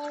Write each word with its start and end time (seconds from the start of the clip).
Muy 0.00 0.10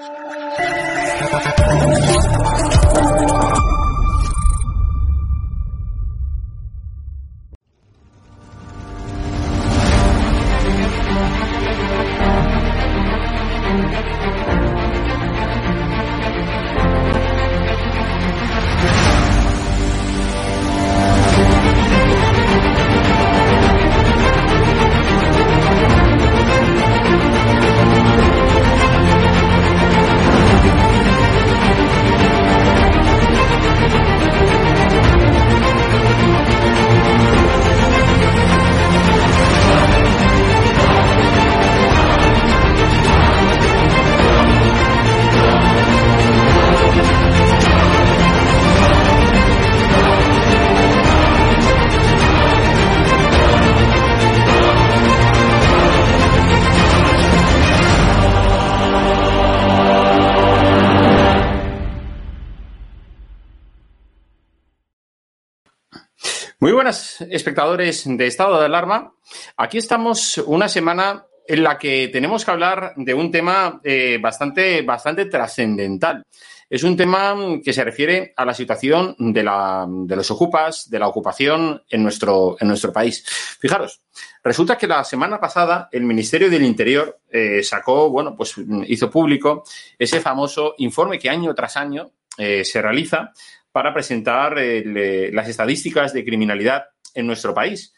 espectadores 67.31 68.03
de 68.05 68.27
Estado 68.27 68.59
de 68.59 68.65
Alarma. 68.65 69.13
Aquí 69.57 69.77
estamos 69.77 70.37
una 70.45 70.67
semana 70.67 71.25
en 71.49 71.63
la 71.63 71.79
que 71.79 72.09
tenemos 72.09 72.45
que 72.45 72.51
hablar 72.51 72.93
de 72.95 73.13
un 73.13 73.31
tema 73.31 73.81
eh, 73.83 74.19
bastante, 74.21 74.83
bastante 74.83 75.25
trascendental. 75.25 76.23
Es 76.69 76.83
un 76.83 76.95
tema 76.95 77.35
que 77.63 77.73
se 77.73 77.83
refiere 77.83 78.33
a 78.37 78.45
la 78.45 78.53
situación 78.53 79.15
de, 79.17 79.41
la, 79.41 79.87
de 79.89 80.15
los 80.15 80.29
ocupas, 80.29 80.87
de 80.87 80.99
la 80.99 81.07
ocupación 81.07 81.81
en 81.89 82.03
nuestro, 82.03 82.55
en 82.59 82.67
nuestro 82.67 82.93
país. 82.93 83.25
Fijaros, 83.59 84.01
resulta 84.43 84.77
que 84.77 84.85
la 84.85 85.03
semana 85.03 85.39
pasada 85.39 85.89
el 85.91 86.03
Ministerio 86.03 86.51
del 86.51 86.63
Interior 86.63 87.21
eh, 87.27 87.63
sacó, 87.63 88.11
bueno, 88.11 88.35
pues 88.37 88.53
hizo 88.85 89.09
público 89.09 89.63
ese 89.97 90.19
famoso 90.19 90.75
informe 90.77 91.17
que 91.17 91.31
año 91.31 91.55
tras 91.55 91.75
año 91.77 92.11
eh, 92.37 92.63
se 92.63 92.79
realiza 92.79 93.31
para 93.71 93.91
presentar 93.91 94.55
las 94.55 95.47
estadísticas 95.47 96.13
de 96.13 96.25
criminalidad 96.25 96.85
en 97.13 97.27
nuestro 97.27 97.53
país. 97.53 97.93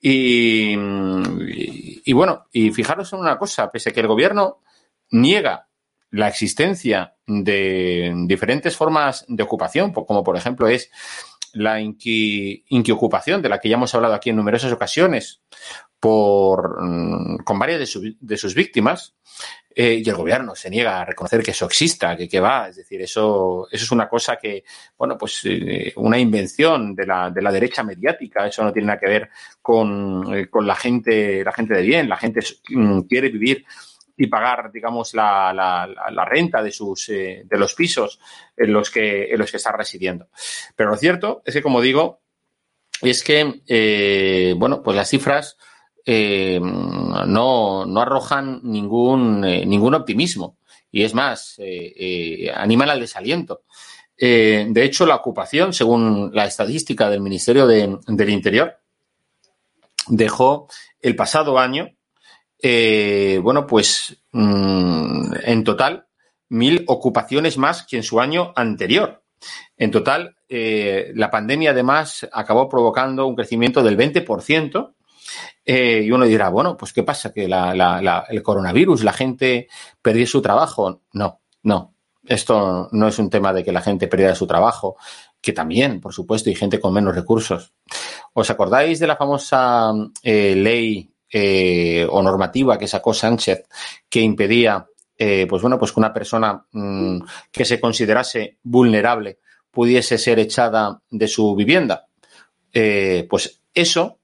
Y, 0.00 0.74
y, 2.04 2.12
bueno, 2.12 2.46
y 2.52 2.70
fijaros 2.70 3.12
en 3.12 3.20
una 3.20 3.38
cosa, 3.38 3.70
pese 3.70 3.90
a 3.90 3.92
que 3.92 4.00
el 4.00 4.06
gobierno 4.06 4.62
niega 5.10 5.68
la 6.10 6.28
existencia 6.28 7.16
de 7.26 8.12
diferentes 8.26 8.76
formas 8.76 9.24
de 9.28 9.42
ocupación, 9.42 9.92
como 9.92 10.22
por 10.22 10.36
ejemplo 10.36 10.68
es 10.68 10.90
la 11.52 11.80
inqui, 11.80 12.64
inquiocupación, 12.68 13.42
de 13.42 13.48
la 13.48 13.58
que 13.58 13.68
ya 13.68 13.76
hemos 13.76 13.94
hablado 13.94 14.14
aquí 14.14 14.30
en 14.30 14.36
numerosas 14.36 14.72
ocasiones, 14.72 15.42
por, 15.98 16.82
mm, 16.82 17.38
con 17.38 17.58
varias 17.58 17.92
de, 17.92 18.16
de 18.20 18.36
sus 18.36 18.54
víctimas, 18.54 19.16
eh, 19.78 20.02
y 20.02 20.08
el 20.08 20.16
gobierno 20.16 20.54
se 20.54 20.70
niega 20.70 21.02
a 21.02 21.04
reconocer 21.04 21.42
que 21.42 21.50
eso 21.50 21.66
exista, 21.66 22.16
que, 22.16 22.26
que 22.26 22.40
va, 22.40 22.68
es 22.70 22.76
decir, 22.76 22.98
eso, 23.02 23.68
eso 23.70 23.84
es 23.84 23.92
una 23.92 24.08
cosa 24.08 24.36
que, 24.36 24.64
bueno, 24.96 25.18
pues 25.18 25.42
eh, 25.44 25.92
una 25.96 26.18
invención 26.18 26.94
de 26.94 27.04
la, 27.04 27.30
de 27.30 27.42
la 27.42 27.52
derecha 27.52 27.82
mediática, 27.82 28.46
eso 28.46 28.64
no 28.64 28.72
tiene 28.72 28.86
nada 28.86 28.98
que 28.98 29.10
ver 29.10 29.28
con, 29.60 30.34
eh, 30.34 30.48
con 30.48 30.66
la 30.66 30.76
gente, 30.76 31.44
la 31.44 31.52
gente 31.52 31.74
de 31.74 31.82
bien, 31.82 32.08
la 32.08 32.16
gente 32.16 32.40
mm, 32.70 33.00
quiere 33.00 33.28
vivir 33.28 33.66
y 34.16 34.28
pagar, 34.28 34.72
digamos, 34.72 35.12
la, 35.12 35.52
la, 35.52 35.86
la 36.10 36.24
renta 36.24 36.62
de 36.62 36.72
sus 36.72 37.08
de 37.08 37.46
los 37.50 37.74
pisos 37.74 38.18
en 38.56 38.72
los 38.72 38.90
que 38.90 39.26
en 39.26 39.38
los 39.38 39.50
que 39.50 39.58
está 39.58 39.72
residiendo. 39.72 40.28
Pero 40.74 40.88
lo 40.88 40.96
cierto 40.96 41.42
es 41.44 41.52
que, 41.52 41.60
como 41.60 41.82
digo, 41.82 42.22
es 43.02 43.22
que 43.22 44.54
bueno, 44.56 44.82
pues 44.82 44.96
las 44.96 45.10
cifras 45.10 45.58
eh, 46.08 46.60
no, 46.60 47.84
no 47.84 48.00
arrojan 48.00 48.60
ningún 48.62 49.44
eh, 49.44 49.66
ningún 49.66 49.92
optimismo 49.92 50.56
y 50.92 51.02
es 51.02 51.14
más 51.14 51.56
eh, 51.58 52.48
animan 52.54 52.90
al 52.90 53.00
desaliento. 53.00 53.62
de 54.16 54.84
hecho, 54.84 55.04
la 55.04 55.16
ocupación, 55.16 55.72
según 55.72 56.30
la 56.32 56.46
estadística 56.46 57.10
del 57.10 57.20
Ministerio 57.20 57.66
de, 57.66 57.98
del 58.06 58.30
Interior, 58.30 58.78
dejó 60.06 60.68
el 61.00 61.16
pasado 61.16 61.58
año 61.58 61.90
bueno, 63.42 63.66
pues 63.66 64.16
mmm, 64.30 65.32
en 65.42 65.64
total, 65.64 66.06
mil 66.48 66.84
ocupaciones 66.86 67.58
más 67.58 67.84
que 67.84 67.96
en 67.96 68.04
su 68.04 68.20
año 68.20 68.52
anterior. 68.54 69.24
En 69.76 69.90
total, 69.90 70.36
la 70.48 71.30
pandemia 71.30 71.72
además 71.72 72.26
acabó 72.32 72.68
provocando 72.68 73.26
un 73.26 73.34
crecimiento 73.34 73.82
del 73.82 73.98
20%. 73.98 74.95
Eh, 75.64 76.02
y 76.04 76.10
uno 76.12 76.24
dirá, 76.24 76.48
bueno, 76.48 76.76
pues 76.76 76.92
¿qué 76.92 77.02
pasa? 77.02 77.32
¿Que 77.32 77.44
el 77.44 78.42
coronavirus, 78.42 79.02
la 79.02 79.12
gente 79.12 79.68
perdió 80.00 80.26
su 80.26 80.40
trabajo? 80.40 81.02
No, 81.12 81.40
no. 81.64 81.94
Esto 82.24 82.88
no 82.92 83.08
es 83.08 83.18
un 83.18 83.30
tema 83.30 83.52
de 83.52 83.64
que 83.64 83.72
la 83.72 83.80
gente 83.80 84.08
perdiera 84.08 84.34
su 84.34 84.46
trabajo, 84.46 84.96
que 85.40 85.52
también, 85.52 86.00
por 86.00 86.12
supuesto, 86.12 86.50
hay 86.50 86.56
gente 86.56 86.80
con 86.80 86.92
menos 86.92 87.14
recursos. 87.14 87.72
¿Os 88.32 88.50
acordáis 88.50 88.98
de 88.98 89.06
la 89.06 89.16
famosa 89.16 89.92
eh, 90.22 90.54
ley 90.56 91.08
eh, 91.32 92.06
o 92.08 92.22
normativa 92.22 92.78
que 92.78 92.88
sacó 92.88 93.12
Sánchez 93.12 93.66
que 94.08 94.20
impedía, 94.20 94.86
pues 95.16 95.62
bueno, 95.62 95.78
pues 95.78 95.92
que 95.92 96.00
una 96.00 96.12
persona 96.12 96.64
mmm, 96.72 97.18
que 97.50 97.64
se 97.64 97.80
considerase 97.80 98.58
vulnerable 98.62 99.38
pudiese 99.70 100.18
ser 100.18 100.38
echada 100.38 101.00
de 101.10 101.28
su 101.28 101.54
vivienda. 101.54 102.06
Pues 103.28 103.62
eso 103.72 104.15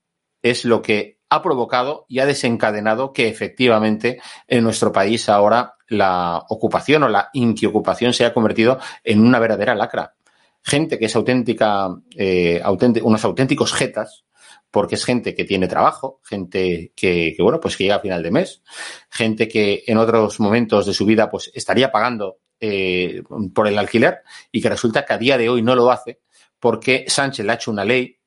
es 0.43 0.65
lo 0.65 0.83
que 0.83 1.19
ha 1.29 1.43
provocado 1.43 2.05
y 2.09 2.19
ha 2.19 2.27
desencadenado 2.27 3.13
que 3.13 3.29
efectivamente 3.29 4.21
en 4.47 4.65
nuestro 4.65 4.93
país 4.93 5.29
ahora 5.29 5.77
la 5.89 6.45
ocupación 6.49 7.05
o 7.05 7.09
la 7.09 7.31
inquiocupación 7.33 8.13
se 8.13 8.25
ha 8.25 8.35
convertido 8.35 8.79
en 9.03 9.21
una 9.21 9.39
verdadera 9.39 9.75
lacra. 9.75 10.15
Gente 10.63 10.99
que 10.99 11.07
es 11.07 11.17
auténtica, 11.17 11.89
eh, 12.17 12.63
unos 13.03 13.25
auténticos 13.25 13.73
jetas, 13.73 14.25
porque 14.71 14.95
es 14.95 15.05
gente 15.05 15.35
que 15.35 15.45
tiene 15.45 15.69
trabajo, 15.69 16.21
gente 16.25 16.93
que, 16.95 17.35
que, 17.37 17.43
bueno, 17.43 17.61
pues 17.61 17.77
que 17.77 17.85
llega 17.85 17.97
a 17.97 18.01
final 18.01 18.23
de 18.23 18.31
mes, 18.31 18.63
gente 19.11 19.49
que 19.49 19.85
en 19.87 19.99
otros 19.99 20.39
momentos 20.41 20.87
de 20.87 20.95
su 20.95 21.05
vida 21.05 21.31
pues 21.31 21.51
estaría 21.55 21.91
pagando 21.91 22.39
eh, 22.61 23.23
por 23.55 23.67
el 23.69 23.79
alquiler 23.79 24.21
y 24.51 24.63
que 24.63 24.69
resulta 24.69 25.05
que 25.05 25.13
a 25.13 25.19
día 25.19 25.37
de 25.37 25.49
hoy 25.49 25.63
no 25.63 25.75
lo 25.75 25.91
hace 25.91 26.21
porque 26.61 27.07
Sánchez 27.09 27.45
le 27.45 27.53
ha 27.53 27.55
hecho 27.57 27.73
una 27.73 27.85
ley, 27.85 28.21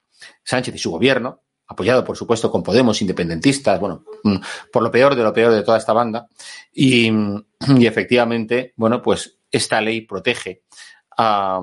Sánchez 0.43 0.75
y 0.75 0.77
su 0.77 0.91
gobierno, 0.91 1.44
apoyado 1.67 2.03
por 2.03 2.17
supuesto 2.17 2.51
con 2.51 2.63
Podemos, 2.63 3.01
independentistas, 3.01 3.79
bueno, 3.79 4.03
mm, 4.23 4.37
por 4.71 4.83
lo 4.83 4.91
peor 4.91 5.15
de 5.15 5.23
lo 5.23 5.33
peor 5.33 5.51
de 5.51 5.63
toda 5.63 5.77
esta 5.77 5.93
banda, 5.93 6.27
y, 6.73 7.09
y 7.77 7.85
efectivamente, 7.85 8.73
bueno, 8.75 9.01
pues 9.01 9.37
esta 9.51 9.81
ley 9.81 10.01
protege 10.01 10.63
a, 11.17 11.61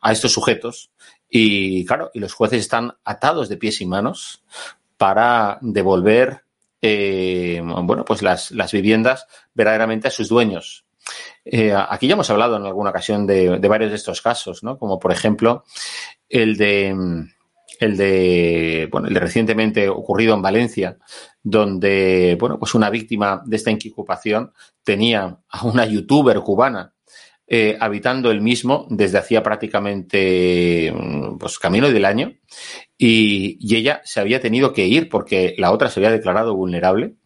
a 0.00 0.12
estos 0.12 0.32
sujetos 0.32 0.90
y 1.36 1.84
claro, 1.84 2.12
y 2.14 2.20
los 2.20 2.32
jueces 2.32 2.60
están 2.60 2.92
atados 3.04 3.48
de 3.48 3.56
pies 3.56 3.80
y 3.80 3.86
manos 3.86 4.44
para 4.96 5.58
devolver, 5.62 6.44
eh, 6.80 7.60
bueno, 7.60 8.04
pues 8.04 8.22
las, 8.22 8.52
viviendas 8.72 9.26
verdaderamente 9.52 10.06
a 10.06 10.12
sus 10.12 10.28
dueños. 10.28 10.84
Eh, 11.44 11.74
aquí 11.74 12.06
ya 12.06 12.12
hemos 12.12 12.30
hablado 12.30 12.56
en 12.56 12.64
alguna 12.64 12.90
ocasión 12.90 13.26
de, 13.26 13.58
varios 13.58 13.90
de 13.90 13.96
estos 13.96 14.22
casos, 14.22 14.62
¿no? 14.62 14.78
Como 14.78 15.00
por 15.00 15.10
ejemplo 15.10 15.64
el 16.28 16.56
de 16.56 16.94
el 17.80 17.96
de, 17.96 18.88
bueno, 18.90 19.08
el 19.08 19.14
de 19.14 19.20
recientemente 19.20 19.88
ocurrido 19.88 20.34
en 20.34 20.42
Valencia, 20.42 20.98
donde, 21.42 22.36
bueno, 22.38 22.58
pues 22.58 22.74
una 22.74 22.90
víctima 22.90 23.42
de 23.44 23.56
esta 23.56 23.70
incubación 23.70 24.52
tenía 24.82 25.38
a 25.48 25.66
una 25.66 25.86
youtuber 25.86 26.40
cubana 26.40 26.94
eh, 27.46 27.76
habitando 27.78 28.30
el 28.30 28.40
mismo 28.40 28.86
desde 28.88 29.18
hacía 29.18 29.42
prácticamente 29.42 30.90
mm, 30.90 31.36
pues 31.36 31.58
camino 31.58 31.90
del 31.90 32.06
año 32.06 32.32
y, 32.96 33.58
y, 33.60 33.76
ella 33.76 34.00
se 34.02 34.18
había 34.20 34.40
tenido 34.40 34.72
que 34.72 34.86
ir 34.86 35.10
porque 35.10 35.54
la 35.58 35.70
otra 35.70 35.90
se 35.90 36.00
había 36.00 36.10
declarado 36.10 36.54
vulnerable 36.56 37.16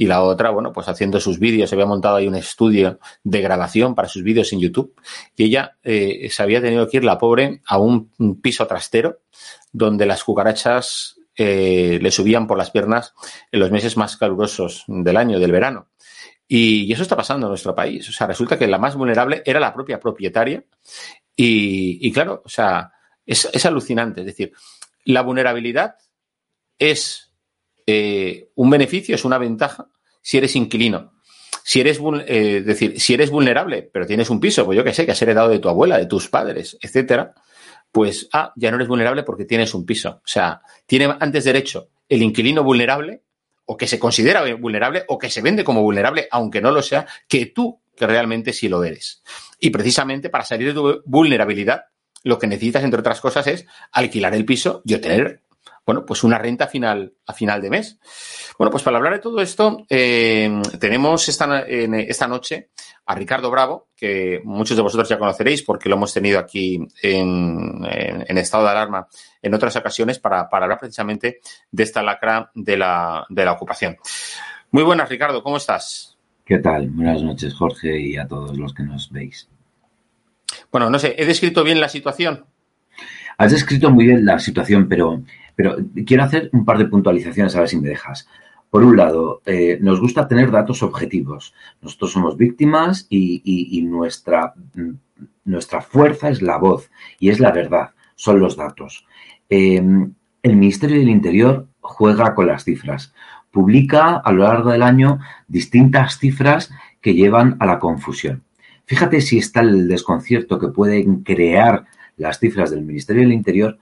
y 0.00 0.06
la 0.06 0.22
otra, 0.22 0.48
bueno, 0.48 0.72
pues 0.72 0.88
haciendo 0.88 1.20
sus 1.20 1.38
vídeos, 1.38 1.68
se 1.68 1.76
había 1.76 1.84
montado 1.84 2.16
ahí 2.16 2.26
un 2.26 2.34
estudio 2.34 2.98
de 3.22 3.42
grabación 3.42 3.94
para 3.94 4.08
sus 4.08 4.22
vídeos 4.22 4.50
en 4.54 4.60
YouTube 4.60 4.98
y 5.36 5.44
ella 5.44 5.76
eh, 5.82 6.26
se 6.30 6.42
había 6.42 6.62
tenido 6.62 6.88
que 6.88 6.96
ir, 6.96 7.04
la 7.04 7.18
pobre, 7.18 7.60
a 7.66 7.76
un, 7.76 8.10
piso 8.40 8.66
trastero 8.66 9.18
donde 9.72 10.06
las 10.06 10.24
cucarachas 10.24 11.20
eh, 11.36 11.98
le 12.00 12.10
subían 12.10 12.46
por 12.46 12.56
las 12.56 12.70
piernas 12.70 13.12
en 13.52 13.60
los 13.60 13.70
meses 13.70 13.98
más 13.98 14.16
calurosos 14.16 14.84
del 14.88 15.18
año, 15.18 15.38
del 15.38 15.52
verano. 15.52 15.90
Y, 16.48 16.90
eso 16.90 17.02
está 17.02 17.14
pasando 17.14 17.48
en 17.48 17.50
nuestro 17.50 17.74
país. 17.74 18.08
O 18.08 18.12
sea, 18.12 18.26
resulta 18.26 18.58
que 18.58 18.66
la 18.66 18.78
más 18.78 18.96
vulnerable 18.96 19.42
era 19.44 19.60
la 19.60 19.74
propia 19.74 20.00
propietaria. 20.00 20.64
Y, 21.36 22.10
claro, 22.10 22.40
o 22.42 22.48
sea, 22.48 22.90
es, 23.26 23.50
es, 23.52 23.66
alucinante. 23.66 24.20
Es 24.20 24.26
decir, 24.28 24.54
la 25.04 25.20
vulnerabilidad 25.20 25.96
es 26.78 27.29
eh, 27.90 28.50
un 28.54 28.70
beneficio, 28.70 29.14
es 29.14 29.24
una 29.24 29.38
ventaja 29.38 29.88
si 30.22 30.38
eres 30.38 30.54
inquilino. 30.56 31.12
Si 31.62 31.80
eres, 31.80 32.00
eh, 32.26 32.62
decir, 32.64 33.00
si 33.00 33.14
eres 33.14 33.30
vulnerable, 33.30 33.82
pero 33.82 34.06
tienes 34.06 34.30
un 34.30 34.40
piso, 34.40 34.64
pues 34.64 34.76
yo 34.76 34.84
que 34.84 34.94
sé, 34.94 35.04
que 35.04 35.12
has 35.12 35.22
heredado 35.22 35.48
de 35.48 35.58
tu 35.58 35.68
abuela, 35.68 35.98
de 35.98 36.06
tus 36.06 36.28
padres, 36.28 36.78
etcétera, 36.80 37.34
pues 37.92 38.28
ah, 38.32 38.52
ya 38.56 38.70
no 38.70 38.76
eres 38.76 38.88
vulnerable 38.88 39.22
porque 39.24 39.44
tienes 39.44 39.74
un 39.74 39.84
piso. 39.84 40.20
O 40.24 40.28
sea, 40.28 40.62
tiene 40.86 41.14
antes 41.20 41.44
derecho 41.44 41.88
el 42.08 42.22
inquilino 42.22 42.64
vulnerable, 42.64 43.22
o 43.66 43.76
que 43.76 43.86
se 43.86 44.00
considera 44.00 44.42
vulnerable, 44.56 45.04
o 45.06 45.16
que 45.16 45.30
se 45.30 45.42
vende 45.42 45.62
como 45.62 45.82
vulnerable, 45.82 46.26
aunque 46.32 46.60
no 46.60 46.72
lo 46.72 46.82
sea, 46.82 47.06
que 47.28 47.46
tú, 47.46 47.80
que 47.94 48.06
realmente 48.06 48.52
sí 48.52 48.68
lo 48.68 48.82
eres. 48.82 49.22
Y 49.60 49.70
precisamente 49.70 50.28
para 50.28 50.44
salir 50.44 50.68
de 50.68 50.74
tu 50.74 51.02
vulnerabilidad, 51.04 51.84
lo 52.24 52.38
que 52.38 52.48
necesitas, 52.48 52.82
entre 52.82 53.00
otras 53.00 53.20
cosas, 53.20 53.46
es 53.46 53.66
alquilar 53.92 54.34
el 54.34 54.44
piso 54.44 54.82
y 54.84 54.94
obtener 54.94 55.42
bueno, 55.84 56.04
pues 56.04 56.22
una 56.24 56.38
renta 56.38 56.66
final, 56.66 57.14
a 57.26 57.32
final 57.32 57.60
de 57.60 57.70
mes. 57.70 57.98
Bueno, 58.58 58.70
pues 58.70 58.82
para 58.82 58.98
hablar 58.98 59.14
de 59.14 59.18
todo 59.18 59.40
esto, 59.40 59.84
eh, 59.88 60.60
tenemos 60.78 61.28
esta, 61.28 61.62
esta 61.62 62.28
noche 62.28 62.70
a 63.06 63.14
Ricardo 63.14 63.50
Bravo, 63.50 63.88
que 63.96 64.40
muchos 64.44 64.76
de 64.76 64.82
vosotros 64.82 65.08
ya 65.08 65.18
conoceréis 65.18 65.62
porque 65.62 65.88
lo 65.88 65.96
hemos 65.96 66.14
tenido 66.14 66.38
aquí 66.38 66.78
en, 67.02 67.84
estado 68.28 68.64
de 68.64 68.70
alarma 68.70 69.08
en 69.42 69.54
otras 69.54 69.74
ocasiones 69.76 70.18
para, 70.18 70.48
hablar 70.50 70.78
precisamente 70.78 71.40
de 71.70 71.82
esta 71.82 72.02
lacra 72.02 72.50
de 72.54 72.76
la, 72.76 73.26
de 73.28 73.44
la 73.44 73.52
ocupación. 73.52 73.96
Muy 74.70 74.84
buenas, 74.84 75.08
Ricardo, 75.08 75.42
¿cómo 75.42 75.56
estás? 75.56 76.16
¿Qué 76.44 76.58
tal? 76.58 76.88
Buenas 76.90 77.22
noches, 77.22 77.54
Jorge, 77.54 77.98
y 77.98 78.16
a 78.16 78.28
todos 78.28 78.56
los 78.56 78.74
que 78.74 78.82
nos 78.82 79.10
veis. 79.10 79.48
Bueno, 80.70 80.90
no 80.90 80.98
sé, 80.98 81.14
¿he 81.18 81.24
descrito 81.24 81.64
bien 81.64 81.80
la 81.80 81.88
situación? 81.88 82.46
Has 83.40 83.52
descrito 83.52 83.90
muy 83.90 84.04
bien 84.04 84.26
la 84.26 84.38
situación, 84.38 84.86
pero 84.86 85.22
quiero 86.04 86.24
hacer 86.24 86.50
un 86.52 86.66
par 86.66 86.76
de 86.76 86.84
puntualizaciones 86.84 87.56
a 87.56 87.60
ver 87.60 87.70
si 87.70 87.80
me 87.80 87.88
dejas. 87.88 88.28
Por 88.68 88.84
un 88.84 88.98
lado, 88.98 89.40
eh, 89.46 89.78
nos 89.80 89.98
gusta 89.98 90.28
tener 90.28 90.50
datos 90.50 90.82
objetivos. 90.82 91.54
Nosotros 91.80 92.12
somos 92.12 92.36
víctimas 92.36 93.06
y, 93.08 93.80
nuestra, 93.88 94.52
nuestra, 95.46 95.80
fuerza 95.80 96.28
es 96.28 96.42
la 96.42 96.58
voz 96.58 96.90
y 97.18 97.30
es 97.30 97.40
la 97.40 97.50
verdad, 97.50 97.92
son 98.14 98.40
los 98.40 98.58
datos. 98.58 99.06
Em, 99.48 100.12
el 100.42 100.56
Ministerio 100.56 100.98
del 100.98 101.08
Interior 101.08 101.66
juega 101.80 102.34
con 102.34 102.46
las 102.46 102.64
cifras. 102.64 103.14
Publica 103.50 104.18
a 104.18 104.32
lo 104.32 104.42
largo 104.42 104.70
del 104.70 104.82
año 104.82 105.18
distintas 105.48 106.18
cifras 106.18 106.70
que 107.00 107.14
llevan 107.14 107.56
a 107.58 107.64
la 107.64 107.78
confusión. 107.78 108.42
Fíjate 108.84 109.22
si 109.22 109.38
está 109.38 109.60
el 109.60 109.88
desconcierto 109.88 110.58
que 110.58 110.68
pueden 110.68 111.22
crear 111.22 111.86
las 112.20 112.38
cifras 112.38 112.70
del 112.70 112.82
Ministerio 112.82 113.22
del 113.22 113.32
Interior 113.32 113.78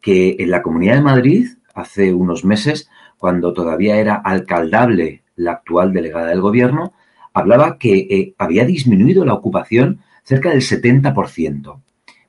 que 0.00 0.36
en 0.38 0.50
la 0.50 0.62
Comunidad 0.62 0.96
de 0.96 1.02
Madrid, 1.02 1.48
hace 1.74 2.14
unos 2.14 2.44
meses, 2.44 2.88
cuando 3.16 3.52
todavía 3.52 3.96
era 3.96 4.14
alcaldable 4.14 5.22
la 5.36 5.52
actual 5.52 5.92
delegada 5.92 6.28
del 6.28 6.40
gobierno, 6.40 6.92
hablaba 7.32 7.78
que 7.78 7.96
eh, 7.98 8.34
había 8.38 8.64
disminuido 8.64 9.24
la 9.24 9.34
ocupación 9.34 10.00
cerca 10.22 10.50
del 10.50 10.60
70%. 10.60 11.80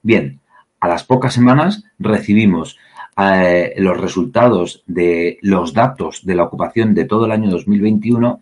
Bien, 0.01 0.39
a 0.79 0.87
las 0.87 1.03
pocas 1.03 1.33
semanas 1.33 1.83
recibimos 1.99 2.77
eh, 3.17 3.73
los 3.77 3.99
resultados 3.99 4.83
de 4.87 5.37
los 5.41 5.73
datos 5.73 6.25
de 6.25 6.35
la 6.35 6.43
ocupación 6.43 6.95
de 6.95 7.05
todo 7.05 7.25
el 7.25 7.31
año 7.31 7.51
2021, 7.51 8.41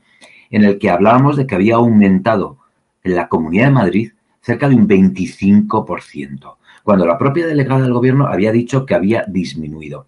en 0.51 0.63
el 0.63 0.77
que 0.77 0.89
hablábamos 0.89 1.35
de 1.35 1.47
que 1.47 1.55
había 1.55 1.75
aumentado 1.75 2.59
en 3.03 3.15
la 3.15 3.27
Comunidad 3.27 3.65
de 3.65 3.71
Madrid 3.71 4.11
cerca 4.41 4.69
de 4.69 4.75
un 4.75 4.87
25% 4.87 6.57
cuando 6.88 7.06
la 7.06 7.18
propia 7.18 7.45
delegada 7.45 7.81
del 7.81 7.92
gobierno 7.92 8.28
había 8.28 8.54
dicho 8.54 8.86
que 8.86 8.95
había 8.95 9.25
disminuido. 9.28 10.07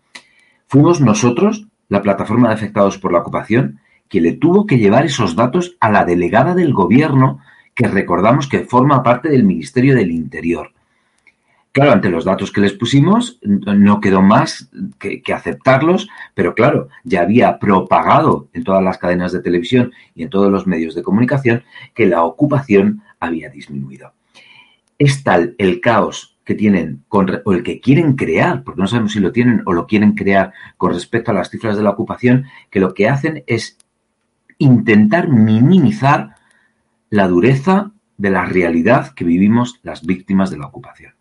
Fuimos 0.66 1.02
nosotros, 1.02 1.68
la 1.90 2.02
plataforma 2.02 2.48
de 2.48 2.54
afectados 2.54 2.98
por 2.98 3.12
la 3.12 3.20
ocupación, 3.20 3.82
que 4.08 4.22
le 4.22 4.32
tuvo 4.32 4.66
que 4.66 4.78
llevar 4.78 5.06
esos 5.06 5.36
datos 5.36 5.76
a 5.82 5.90
la 5.92 6.06
delegada 6.06 6.56
del 6.56 6.72
gobierno, 6.72 7.40
que 7.76 7.90
recordamos 7.90 8.48
que 8.48 8.62
forma 8.64 9.04
parte 9.04 9.28
del 9.28 9.44
Ministerio 9.44 9.94
del 9.94 10.10
Interior. 10.10 10.72
Claro, 11.74 11.92
ante 11.92 12.10
los 12.10 12.24
datos 12.24 12.50
que 12.50 12.62
les 12.62 12.72
pusimos, 12.72 13.40
no 13.44 14.00
quedó 14.00 14.22
más 14.22 14.70
que, 15.00 15.22
que, 15.22 15.34
aceptarlos, 15.34 16.08
pero 16.34 16.56
claro, 16.56 16.88
ya 17.04 17.24
había 17.24 17.60
propagado 17.60 18.48
en 18.54 18.64
todas 18.64 18.82
las 18.82 18.98
cadenas 18.98 19.34
de 19.34 19.42
televisión 19.42 19.92
y 20.16 20.24
en 20.24 20.30
todos 20.30 20.50
los 20.50 20.66
medios 20.66 20.96
de 20.96 21.04
comunicación 21.04 21.62
que 21.94 22.06
la 22.06 22.24
ocupación 22.24 23.02
había 23.20 23.50
disminuido. 23.50 24.14
Es 24.98 25.24
tal 25.26 25.56
el 25.58 25.82
caos 25.82 26.39
que 26.50 26.56
tienen 26.56 27.06
o 27.10 27.54
el 27.54 27.62
que 27.62 27.80
quieren 27.80 28.16
crear, 28.16 28.64
porque 28.64 28.82
no 28.82 28.88
sabemos 28.88 29.12
si 29.12 29.20
lo 29.20 29.32
tienen 29.32 29.62
o 29.68 29.74
lo 29.74 29.86
quieren 29.86 30.16
crear 30.16 30.52
con 30.78 30.92
respecto 30.92 31.30
a 31.30 31.36
las 31.36 31.52
cifras 31.52 31.78
de 31.78 31.84
la 31.84 31.92
ocupación, 31.92 32.46
que 32.72 32.80
lo 32.80 32.96
que 32.96 33.08
hacen 33.08 33.44
es 33.46 33.78
intentar 34.58 35.30
minimizar 35.30 36.38
la 37.12 37.28
dureza 37.28 37.92
de 38.18 38.32
la 38.32 38.46
realidad 38.46 39.14
que 39.14 39.26
vivimos 39.26 39.80
las 39.84 40.04
víctimas 40.04 40.50
de 40.50 40.58
la 40.58 40.66
ocupación. 40.66 41.14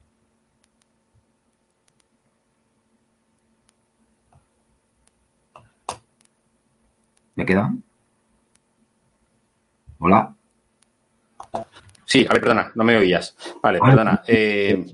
¿Me 7.35 7.45
queda? 7.45 7.75
Hola. 9.99 10.35
Sí, 12.07 12.25
a 12.27 12.33
ver, 12.33 12.41
perdona, 12.41 12.73
no 12.75 12.83
me 12.83 12.97
oías. 12.97 13.37
Vale, 13.63 13.79
perdona. 13.79 14.23
Eh, 14.27 14.87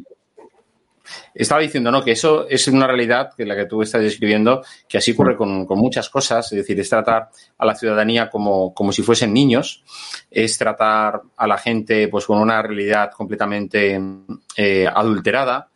estaba 1.34 1.60
diciendo, 1.60 1.90
¿no? 1.90 2.02
Que 2.02 2.12
eso 2.12 2.48
es 2.48 2.66
una 2.68 2.86
realidad 2.86 3.30
que 3.36 3.44
la 3.44 3.56
que 3.56 3.66
tú 3.66 3.82
estás 3.82 4.02
describiendo, 4.02 4.62
que 4.88 4.98
así 4.98 5.12
ocurre 5.12 5.36
con, 5.36 5.66
muchas 5.68 6.08
cosas, 6.08 6.50
es 6.52 6.58
decir, 6.58 6.78
es 6.78 6.88
tratar 6.88 7.30
a 7.58 7.66
la 7.66 7.74
ciudadanía 7.74 8.30
como, 8.30 8.72
como 8.74 8.92
si 8.92 9.02
fuesen 9.02 9.32
niños, 9.32 9.84
es 10.30 10.56
tratar 10.56 11.22
a 11.36 11.46
la 11.46 11.58
gente 11.58 12.08
pues 12.08 12.26
con 12.26 12.38
una 12.38 12.62
realidad 12.62 13.10
completamente 13.10 14.00
eh, 14.56 14.86
adulterada, 14.92 15.68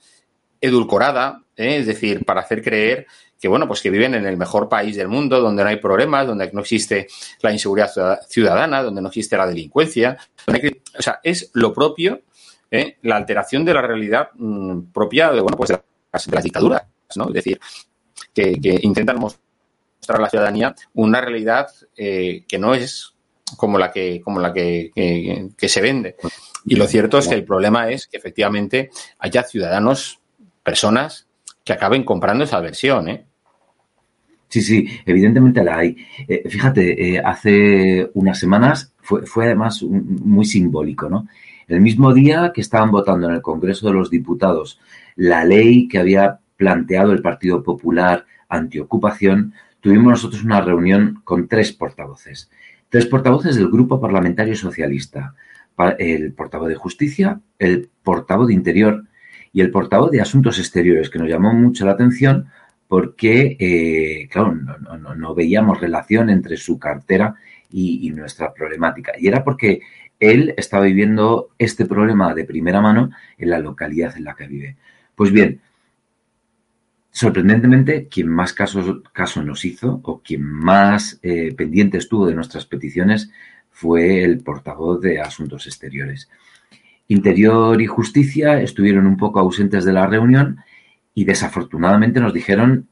edulcorada, 0.61 1.43
¿eh? 1.57 1.79
es 1.79 1.87
decir, 1.87 2.25
para 2.25 2.41
hacer 2.41 2.63
creer 2.63 3.07
que 3.41 3.49
bueno, 3.49 3.69
pues 3.69 3.81
que 3.81 3.91
viven 3.91 4.15
en 4.15 4.27
el 4.27 4.37
mejor 4.37 4.69
país 4.69 4.97
del 4.97 5.09
mundo, 5.09 5.41
donde 5.41 5.63
no 5.63 5.69
hay 5.69 5.77
problemas, 5.77 6.27
donde 6.27 6.51
no 6.53 6.61
existe 6.61 7.07
la 7.41 7.53
inseguridad 7.53 8.21
ciudadana, 8.29 8.83
donde 8.83 9.01
no 9.01 9.09
existe 9.09 9.37
la 9.37 9.47
delincuencia. 9.47 10.19
o 10.99 11.03
sea, 11.03 11.21
es 11.23 11.51
lo 11.55 11.73
propio 11.73 12.23
¿eh? 12.71 12.99
la 13.03 13.17
alteración 13.17 13.65
de 13.65 13.75
la 13.75 13.83
realidad 13.83 14.31
mm, 14.35 14.93
propia 14.93 15.31
de, 15.31 15.41
bueno, 15.41 15.57
pues 15.57 15.71
de, 15.71 15.81
las, 16.13 16.45
dictaduras, 16.45 16.83
¿no? 17.17 17.29
Es 17.29 17.35
decir, 17.35 17.61
que, 18.35 18.59
intentan 18.83 19.19
mostrar 19.19 20.19
a 20.19 20.21
la 20.21 20.31
ciudadanía 20.31 20.75
una 20.95 21.21
realidad 21.21 21.69
eh, 21.97 22.45
que 22.47 22.59
no 22.59 22.75
es 22.75 23.15
como 23.57 23.79
la 23.79 23.91
que, 23.91 24.21
como 24.21 24.41
la 24.41 24.53
que, 24.53 24.93
se 25.57 25.81
vende. 25.81 26.17
Y 26.67 26.77
lo 26.77 26.87
cierto 26.87 27.19
es 27.19 27.29
que 27.29 27.35
el 27.35 27.45
problema 27.45 27.91
es 27.91 28.07
que 28.07 28.19
efectivamente 28.19 28.91
haya 29.19 29.43
ciudadanos, 29.43 30.21
personas 30.63 31.27
que 31.65 31.73
acaben 31.73 32.05
comprando 32.05 32.45
esa 32.45 32.61
versión, 32.61 33.09
¿eh? 33.09 33.25
Sí, 34.49 34.63
sí, 34.63 34.89
evidentemente 35.05 35.63
la 35.63 35.79
hay. 35.79 35.97
fíjate, 36.49 37.19
hace 37.21 38.11
unas 38.15 38.39
semanas 38.39 38.93
fue, 38.99 39.27
fue 39.27 39.45
además 39.45 39.83
muy 39.83 40.47
simbólico, 40.47 41.09
¿no? 41.09 41.27
El 41.69 41.81
mismo 41.81 42.15
día 42.15 42.53
que 42.55 42.63
estaban 42.63 42.91
votando 42.91 43.29
en 43.29 43.35
el 43.35 43.43
Congreso 43.43 43.87
de 43.87 43.93
los 43.93 44.11
Diputados 44.11 44.81
la 45.17 45.45
ley 45.45 45.87
que 45.87 45.99
había 45.99 46.41
planteado 46.57 47.13
el 47.13 47.23
Partido 47.23 47.63
Popular 47.63 48.25
antiocupación, 48.49 49.53
tuvimos 49.81 50.13
nosotros 50.13 50.43
una 50.43 50.61
reunión 50.61 51.21
con 51.25 51.49
tres 51.49 51.73
portavoces. 51.73 52.51
Tres 52.89 53.07
portavoces 53.07 53.57
del 53.57 53.69
Grupo 53.69 54.01
Parlamentario 54.01 54.57
Socialista. 54.57 55.35
El 55.99 56.33
portavoz 56.33 56.69
de 56.69 56.75
Justicia, 56.75 57.41
el 57.59 57.89
portavoz 58.03 58.49
de 58.49 58.55
Interior 58.55 59.05
y 59.53 59.61
el 59.61 59.71
portavoz 59.71 60.11
de 60.11 60.21
Asuntos 60.21 60.59
Exteriores, 60.59 61.11
que 61.11 61.19
nos 61.19 61.29
llamó 61.29 61.53
mucho 61.53 61.85
la 61.85 61.93
atención 61.93 62.47
porque, 62.89 63.57
eh, 63.61 64.29
claro, 64.29 64.55
no, 64.55 65.35
veíamos 65.35 65.81
relación 65.81 66.31
entre 66.31 66.57
su 66.57 66.79
cartera 66.79 67.37
y, 67.71 68.11
nuestra 68.11 68.53
problemática. 68.53 69.13
Y 69.19 69.29
era 69.29 69.45
porque 69.45 69.81
él 70.19 70.55
estaba 70.57 70.85
viviendo 70.85 71.51
este 71.59 71.87
problema 71.87 72.35
de 72.35 72.45
primera 72.45 72.81
mano 72.81 73.11
en 73.37 73.51
la 73.51 73.59
localidad 73.59 74.17
en 74.17 74.25
la 74.25 74.35
que 74.35 74.47
vive. 74.47 74.77
Pues 75.15 75.31
bien, 75.31 75.61
sorprendentemente, 77.11 78.09
quien 78.09 78.29
más 78.29 78.53
caso 78.53 79.43
nos 79.45 79.65
hizo 79.65 80.01
o 80.05 80.23
quien 80.23 80.43
más 80.43 81.19
eh, 81.23 81.55
pendiente 81.55 81.99
estuvo 81.99 82.27
de 82.27 82.35
nuestras 82.35 82.67
peticiones 82.67 83.31
fue 83.71 84.25
el 84.25 84.39
portavoz 84.43 85.01
de 85.01 85.21
Asuntos 85.21 85.67
Exteriores. 85.67 86.29
Interior 87.09 87.81
y 87.81 87.87
Justicia 87.87 88.61
estuvieron 88.61 89.07
un 89.07 89.17
poco 89.17 89.41
ausentes 89.41 89.85
de 89.85 89.93
la 89.93 90.07
reunión 90.07 90.59
y 91.15 91.25
desafortunadamente 91.25 92.21
nos 92.21 92.35
dijeron 92.35 92.89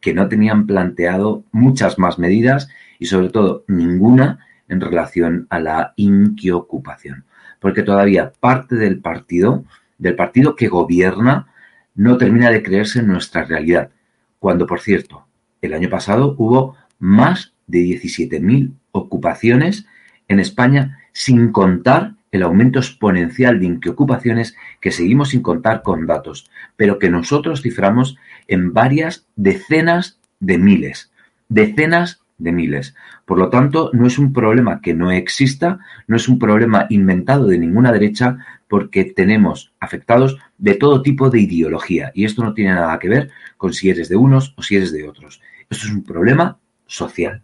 que 0.00 0.14
no 0.14 0.28
tenían 0.28 0.66
planteado 0.66 1.44
muchas 1.52 1.98
más 1.98 2.18
medidas 2.18 2.68
y 3.00 3.06
sobre 3.06 3.30
todo 3.30 3.64
ninguna 3.66 4.46
en 4.68 4.80
relación 4.80 5.48
a 5.50 5.58
la 5.58 5.94
inquiocupación, 5.96 7.24
porque 7.58 7.82
todavía 7.82 8.32
parte 8.38 8.76
del 8.76 9.00
partido, 9.00 9.64
del 9.98 10.14
partido 10.14 10.54
que 10.54 10.68
gobierna, 10.68 11.48
no 11.96 12.16
termina 12.16 12.50
de 12.50 12.62
creerse 12.62 13.00
en 13.00 13.08
nuestra 13.08 13.42
realidad, 13.42 13.90
cuando 14.38 14.66
por 14.66 14.80
cierto, 14.80 15.26
el 15.60 15.74
año 15.74 15.90
pasado 15.90 16.36
hubo 16.38 16.76
más 17.00 17.52
de 17.66 17.80
17.000 17.80 18.72
ocupaciones 18.92 19.86
en 20.28 20.38
España 20.38 20.98
sin 21.12 21.50
contar 21.50 22.14
el 22.32 22.42
aumento 22.42 22.78
exponencial 22.78 23.58
de 23.58 23.66
inquiocupaciones 23.66 24.56
que 24.80 24.92
seguimos 24.92 25.30
sin 25.30 25.42
contar 25.42 25.82
con 25.82 26.06
datos, 26.06 26.48
pero 26.76 26.98
que 26.98 27.10
nosotros 27.10 27.62
ciframos 27.62 28.16
en 28.46 28.72
varias 28.72 29.26
decenas 29.34 30.20
de 30.38 30.58
miles, 30.58 31.10
decenas 31.48 32.19
de 32.40 32.52
miles. 32.52 32.94
Por 33.24 33.38
lo 33.38 33.48
tanto, 33.48 33.90
no 33.92 34.06
es 34.06 34.18
un 34.18 34.32
problema 34.32 34.80
que 34.80 34.94
no 34.94 35.12
exista, 35.12 35.78
no 36.08 36.16
es 36.16 36.28
un 36.28 36.38
problema 36.38 36.86
inventado 36.90 37.46
de 37.46 37.58
ninguna 37.58 37.92
derecha, 37.92 38.38
porque 38.66 39.04
tenemos 39.04 39.72
afectados 39.80 40.38
de 40.58 40.74
todo 40.74 41.02
tipo 41.02 41.30
de 41.30 41.40
ideología. 41.40 42.10
Y 42.14 42.24
esto 42.24 42.42
no 42.42 42.54
tiene 42.54 42.74
nada 42.74 42.98
que 42.98 43.08
ver 43.08 43.30
con 43.56 43.72
si 43.72 43.90
eres 43.90 44.08
de 44.08 44.16
unos 44.16 44.54
o 44.56 44.62
si 44.62 44.76
eres 44.76 44.92
de 44.92 45.08
otros. 45.08 45.40
Esto 45.68 45.86
es 45.86 45.92
un 45.92 46.02
problema 46.02 46.58
social. 46.86 47.42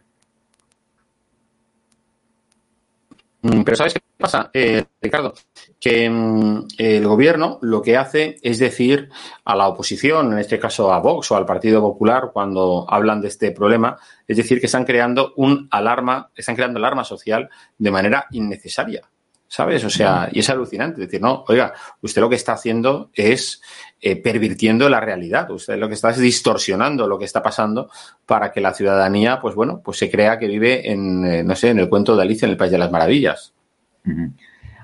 Mm, 3.35 3.35
pero 3.64 3.76
¿sabes 3.76 3.94
qué 3.94 4.00
pasa, 4.16 4.50
eh, 4.52 4.84
Ricardo? 5.00 5.34
Que 5.80 6.08
mm, 6.08 6.68
el 6.78 7.06
gobierno 7.06 7.58
lo 7.62 7.82
que 7.82 7.96
hace 7.96 8.36
es 8.42 8.58
decir 8.58 9.10
a 9.44 9.56
la 9.56 9.68
oposición, 9.68 10.32
en 10.32 10.38
este 10.38 10.58
caso 10.58 10.92
a 10.92 11.00
Vox 11.00 11.30
o 11.30 11.36
al 11.36 11.46
Partido 11.46 11.80
Popular, 11.80 12.30
cuando 12.32 12.86
hablan 12.88 13.20
de 13.20 13.28
este 13.28 13.52
problema, 13.52 13.98
es 14.26 14.36
decir, 14.36 14.60
que 14.60 14.66
están 14.66 14.84
creando 14.84 15.32
un 15.36 15.68
alarma, 15.70 16.30
están 16.34 16.56
creando 16.56 16.78
alarma 16.78 17.04
social 17.04 17.48
de 17.78 17.90
manera 17.90 18.26
innecesaria. 18.30 19.02
¿Sabes? 19.48 19.84
O 19.84 19.90
sea, 19.90 20.28
y 20.32 20.40
es 20.40 20.50
alucinante 20.50 21.00
decir, 21.00 21.20
no, 21.20 21.44
oiga, 21.46 21.72
usted 22.02 22.20
lo 22.20 22.28
que 22.28 22.34
está 22.34 22.54
haciendo 22.54 23.10
es 23.14 23.62
eh, 24.00 24.16
pervirtiendo 24.16 24.88
la 24.88 25.00
realidad. 25.00 25.48
Usted 25.52 25.78
lo 25.78 25.86
que 25.86 25.94
está 25.94 26.10
es 26.10 26.18
distorsionando 26.18 27.06
lo 27.06 27.16
que 27.16 27.26
está 27.26 27.42
pasando 27.42 27.88
para 28.26 28.50
que 28.50 28.60
la 28.60 28.74
ciudadanía, 28.74 29.40
pues 29.40 29.54
bueno, 29.54 29.80
pues 29.84 29.98
se 29.98 30.10
crea 30.10 30.38
que 30.38 30.48
vive 30.48 30.90
en, 30.90 31.24
eh, 31.24 31.44
no 31.44 31.54
sé, 31.54 31.70
en 31.70 31.78
el 31.78 31.88
cuento 31.88 32.16
de 32.16 32.22
Alicia 32.22 32.46
en 32.46 32.52
el 32.52 32.56
País 32.56 32.72
de 32.72 32.78
las 32.78 32.90
Maravillas. 32.90 33.54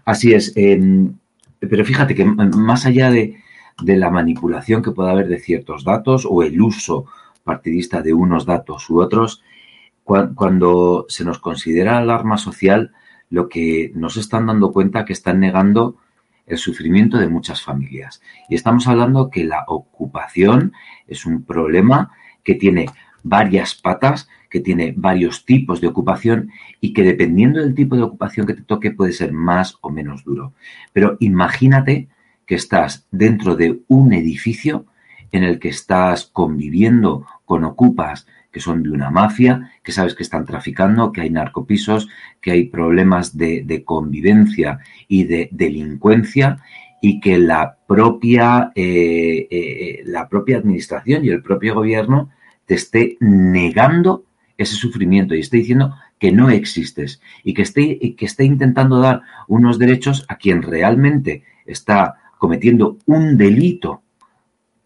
Así 0.04 0.32
es. 0.32 0.52
pero 0.54 1.84
fíjate 1.84 2.14
que 2.14 2.24
más 2.24 2.86
allá 2.86 3.10
de, 3.10 3.38
la 3.84 4.10
manipulación 4.10 4.82
que 4.82 4.92
pueda 4.92 5.10
haber 5.10 5.26
de 5.28 5.40
ciertos 5.40 5.82
datos 5.84 6.26
o 6.28 6.42
el 6.42 6.60
uso 6.60 7.06
partidista 7.42 8.00
de 8.00 8.12
unos 8.12 8.46
datos 8.46 8.88
u 8.90 9.00
otros, 9.00 9.42
cuando 10.04 11.06
se 11.08 11.24
nos 11.24 11.38
considera 11.38 11.98
alarma 11.98 12.38
social, 12.38 12.92
lo 13.32 13.48
que 13.48 13.90
nos 13.94 14.18
están 14.18 14.46
dando 14.46 14.72
cuenta 14.72 15.06
que 15.06 15.14
están 15.14 15.40
negando 15.40 15.96
el 16.46 16.58
sufrimiento 16.58 17.16
de 17.16 17.28
muchas 17.28 17.62
familias. 17.62 18.20
Y 18.50 18.54
estamos 18.54 18.86
hablando 18.86 19.30
que 19.30 19.44
la 19.44 19.64
ocupación 19.68 20.74
es 21.08 21.24
un 21.24 21.42
problema 21.42 22.12
que 22.44 22.56
tiene 22.56 22.90
varias 23.22 23.74
patas, 23.74 24.28
que 24.50 24.60
tiene 24.60 24.92
varios 24.94 25.46
tipos 25.46 25.80
de 25.80 25.86
ocupación 25.86 26.50
y 26.78 26.92
que 26.92 27.04
dependiendo 27.04 27.60
del 27.60 27.74
tipo 27.74 27.96
de 27.96 28.02
ocupación 28.02 28.46
que 28.46 28.52
te 28.52 28.62
toque 28.64 28.90
puede 28.90 29.12
ser 29.12 29.32
más 29.32 29.78
o 29.80 29.88
menos 29.88 30.24
duro. 30.24 30.52
Pero 30.92 31.16
imagínate 31.18 32.08
que 32.44 32.56
estás 32.56 33.06
dentro 33.10 33.56
de 33.56 33.80
un 33.88 34.12
edificio 34.12 34.84
en 35.30 35.42
el 35.42 35.58
que 35.58 35.70
estás 35.70 36.26
conviviendo 36.26 37.26
con 37.46 37.64
ocupas 37.64 38.26
que 38.52 38.60
son 38.60 38.82
de 38.82 38.90
una 38.90 39.10
mafia, 39.10 39.72
que 39.82 39.92
sabes 39.92 40.14
que 40.14 40.22
están 40.22 40.44
traficando, 40.44 41.10
que 41.10 41.22
hay 41.22 41.30
narcopisos, 41.30 42.08
que 42.40 42.52
hay 42.52 42.64
problemas 42.64 43.36
de, 43.36 43.82
convivencia 43.84 44.78
y 45.08 45.24
de 45.24 45.48
delincuencia 45.50 46.58
y 47.00 47.18
que 47.18 47.38
la 47.38 47.78
propia, 47.88 48.70
eh, 48.74 49.48
eh, 49.50 50.02
la 50.04 50.28
propia 50.28 50.58
administración 50.58 51.24
y 51.24 51.30
el 51.30 51.42
propio 51.42 51.74
gobierno 51.74 52.30
te 52.66 52.74
esté 52.74 53.16
negando 53.20 54.24
ese 54.56 54.76
sufrimiento 54.76 55.34
y 55.34 55.40
esté 55.40 55.56
diciendo 55.56 55.96
que 56.18 56.30
no 56.30 56.50
existes 56.50 57.20
y 57.42 57.54
que 57.54 57.62
esté, 57.62 58.14
que 58.14 58.26
esté 58.26 58.44
intentando 58.44 59.00
dar 59.00 59.22
unos 59.48 59.78
derechos 59.78 60.24
a 60.28 60.36
quien 60.36 60.62
realmente 60.62 61.42
está 61.66 62.16
cometiendo 62.38 62.98
un 63.06 63.36
delito 63.36 64.02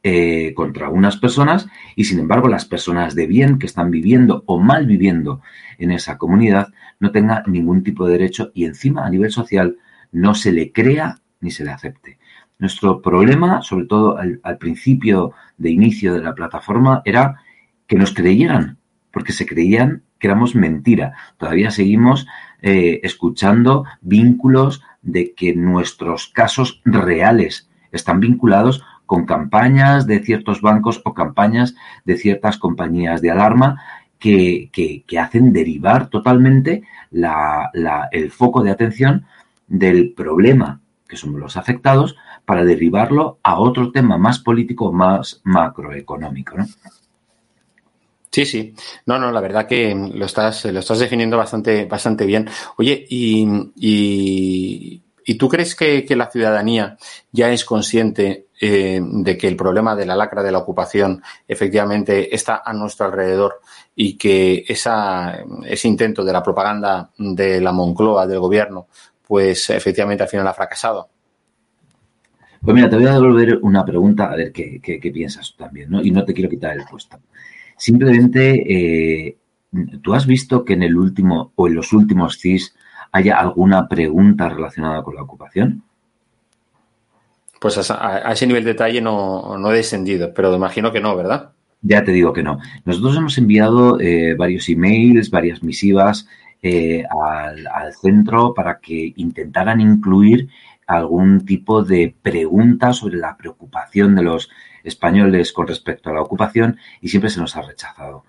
eh, 0.08 0.54
contra 0.54 0.88
unas 0.88 1.16
personas 1.16 1.66
y 1.96 2.04
sin 2.04 2.20
embargo 2.20 2.46
las 2.46 2.64
personas 2.64 3.16
de 3.16 3.26
bien 3.26 3.58
que 3.58 3.66
están 3.66 3.90
viviendo 3.90 4.44
o 4.46 4.60
mal 4.60 4.86
viviendo 4.86 5.42
en 5.78 5.90
esa 5.90 6.16
comunidad 6.16 6.68
no 7.00 7.10
tengan 7.10 7.42
ningún 7.48 7.82
tipo 7.82 8.06
de 8.06 8.12
derecho 8.12 8.52
y 8.54 8.66
encima 8.66 9.04
a 9.04 9.10
nivel 9.10 9.32
social 9.32 9.78
no 10.12 10.36
se 10.36 10.52
le 10.52 10.70
crea 10.70 11.18
ni 11.40 11.50
se 11.50 11.64
le 11.64 11.72
acepte. 11.72 12.20
Nuestro 12.60 13.02
problema, 13.02 13.62
sobre 13.62 13.86
todo 13.86 14.16
al, 14.16 14.58
principio 14.60 15.32
de 15.58 15.70
inicio 15.70 16.14
de 16.14 16.22
la 16.22 16.36
plataforma, 16.36 17.02
era 17.04 17.40
que 17.88 17.96
nos 17.96 18.14
creyeran, 18.14 18.78
porque 19.10 19.32
se 19.32 19.44
creían 19.44 20.04
que 20.20 20.28
éramos 20.28 20.54
mentira. 20.54 21.14
Todavía 21.36 21.72
seguimos 21.72 22.28
eh, 22.62 23.00
escuchando 23.02 23.84
vínculos 24.02 24.84
de 25.02 25.34
que 25.34 25.56
nuestros 25.56 26.28
casos 26.28 26.80
reales 26.84 27.68
están 27.90 28.20
vinculados 28.20 28.84
con 29.06 29.25
campañas 29.25 30.06
de 30.06 30.20
ciertos 30.20 30.60
bancos 30.60 31.00
o 31.04 31.14
campañas 31.14 31.75
de 32.04 32.16
ciertas 32.16 32.58
compañías 32.58 33.22
de 33.22 33.30
alarma 33.30 33.82
que, 34.18 35.04
hacen 35.18 35.52
derivar 35.52 36.08
totalmente 36.08 36.82
el 37.12 38.30
foco 38.30 38.62
de 38.62 38.70
atención 38.70 39.26
del 39.66 40.12
problema 40.12 40.80
que 41.08 41.16
somos 41.16 41.40
los 41.40 41.56
afectados 41.56 42.16
para 42.44 42.64
derivarlo 42.64 43.38
a 43.42 43.58
otro 43.60 43.92
tema 43.92 44.18
más 44.18 44.40
político, 44.40 44.92
más 44.92 45.40
macroeconómico. 45.44 46.58
¿no? 46.58 46.66
Sí, 48.30 48.44
sí. 48.44 48.75
No, 49.06 49.18
no, 49.18 49.30
la 49.30 49.40
verdad 49.40 49.68
que 49.68 49.94
lo 49.94 50.26
estás, 50.26 50.64
lo 50.64 50.80
estás 50.80 50.98
definiendo 50.98 51.36
bastante, 51.36 51.84
bastante 51.84 52.26
bien. 52.26 52.48
Oye, 52.76 53.06
y, 53.08 55.00
¿Y 55.28 55.34
tú 55.34 55.48
crees 55.48 55.75
que, 55.75 56.06
la 56.10 56.30
ciudadanía 56.30 56.96
ya 57.32 57.50
es 57.50 57.64
consciente 57.64 58.46
eh, 58.60 59.00
de 59.02 59.36
que 59.36 59.48
el 59.48 59.56
problema 59.56 59.94
de 59.94 60.06
la 60.06 60.16
lacra 60.16 60.42
de 60.42 60.50
la 60.50 60.58
ocupación 60.58 61.22
efectivamente 61.46 62.34
está 62.34 62.62
a 62.64 62.72
nuestro 62.72 63.06
alrededor 63.06 63.60
y 63.94 64.16
que 64.16 64.64
esa, 64.66 65.38
ese 65.64 65.88
intento 65.88 66.25
de 66.25 66.32
la 66.32 66.42
propaganda 66.42 67.10
de 67.18 67.60
la 67.60 67.72
Moncloa, 67.72 68.26
del 68.26 68.40
gobierno, 68.40 68.86
pues 69.26 69.70
efectivamente 69.70 70.22
al 70.22 70.28
final 70.28 70.46
ha 70.46 70.54
fracasado? 70.54 71.08
Pues 72.62 72.75
mira, 72.75 72.88
te 72.88 72.96
voy 72.96 73.06
a 73.06 73.12
devolver 73.12 73.58
una 73.62 73.84
pregunta 73.84 74.32
a 74.32 74.36
ver 74.36 74.52
qué, 74.52 75.10
piensas 75.12 75.52
tú 75.52 75.64
también, 75.64 75.90
¿no? 75.90 76.02
Y 76.02 76.10
no 76.10 76.25
te 76.25 76.34
quiero 76.34 76.50
quitar 76.50 76.76
el 76.76 76.84
puesto. 76.84 77.18
Simplemente, 77.76 79.26
eh, 79.28 79.36
¿tú 80.02 80.14
has 80.14 80.26
visto 80.26 80.64
que 80.64 80.72
en 80.72 80.82
el 80.82 80.96
último 80.96 81.52
o 81.54 81.68
en 81.68 81.75
los 81.75 81.92
últimos 81.92 82.38
CIS 82.40 82.75
haya 83.12 83.38
alguna 83.38 83.86
pregunta 83.86 84.48
relacionada 84.48 85.02
con 85.02 85.14
la 85.14 85.22
ocupación? 85.22 85.84
Pues 87.60 87.90
a, 87.90 88.32
ese 88.32 88.46
nivel 88.46 88.64
de 88.64 88.72
detalle 88.72 89.00
no, 89.00 89.70
he 89.70 89.75
descendido, 89.75 90.32
pero 90.34 90.54
imagino 90.54 90.92
que 90.92 91.00
no, 91.00 91.16
¿verdad? 91.16 91.52
Ya 91.82 92.04
te 92.04 92.12
digo 92.12 92.32
que 92.32 92.42
no. 92.42 92.58
Nosotros 92.84 93.16
hemos 93.16 93.38
enviado 93.38 94.00
eh, 94.00 94.34
varios 94.34 94.68
emails, 94.68 95.30
varias 95.30 95.62
misivas 95.62 96.26
eh, 96.62 97.04
al, 97.10 97.94
centro 97.94 98.54
para 98.54 98.80
que 98.80 99.12
intentaran 99.16 99.80
incluir 99.80 100.48
algún 100.86 101.44
tipo 101.44 101.82
de 101.82 102.14
pregunta 102.22 102.92
sobre 102.92 103.16
la 103.16 103.36
preocupación 103.36 104.14
de 104.14 104.22
los 104.22 104.50
españoles 104.84 105.52
con 105.52 105.66
respecto 105.66 106.10
a 106.10 106.14
la 106.14 106.22
ocupación 106.22 106.78
y 107.00 107.08
siempre 107.08 107.30
se 107.30 107.40
nos 107.40 107.56
ha 107.56 107.62
rechazado. 107.62 108.25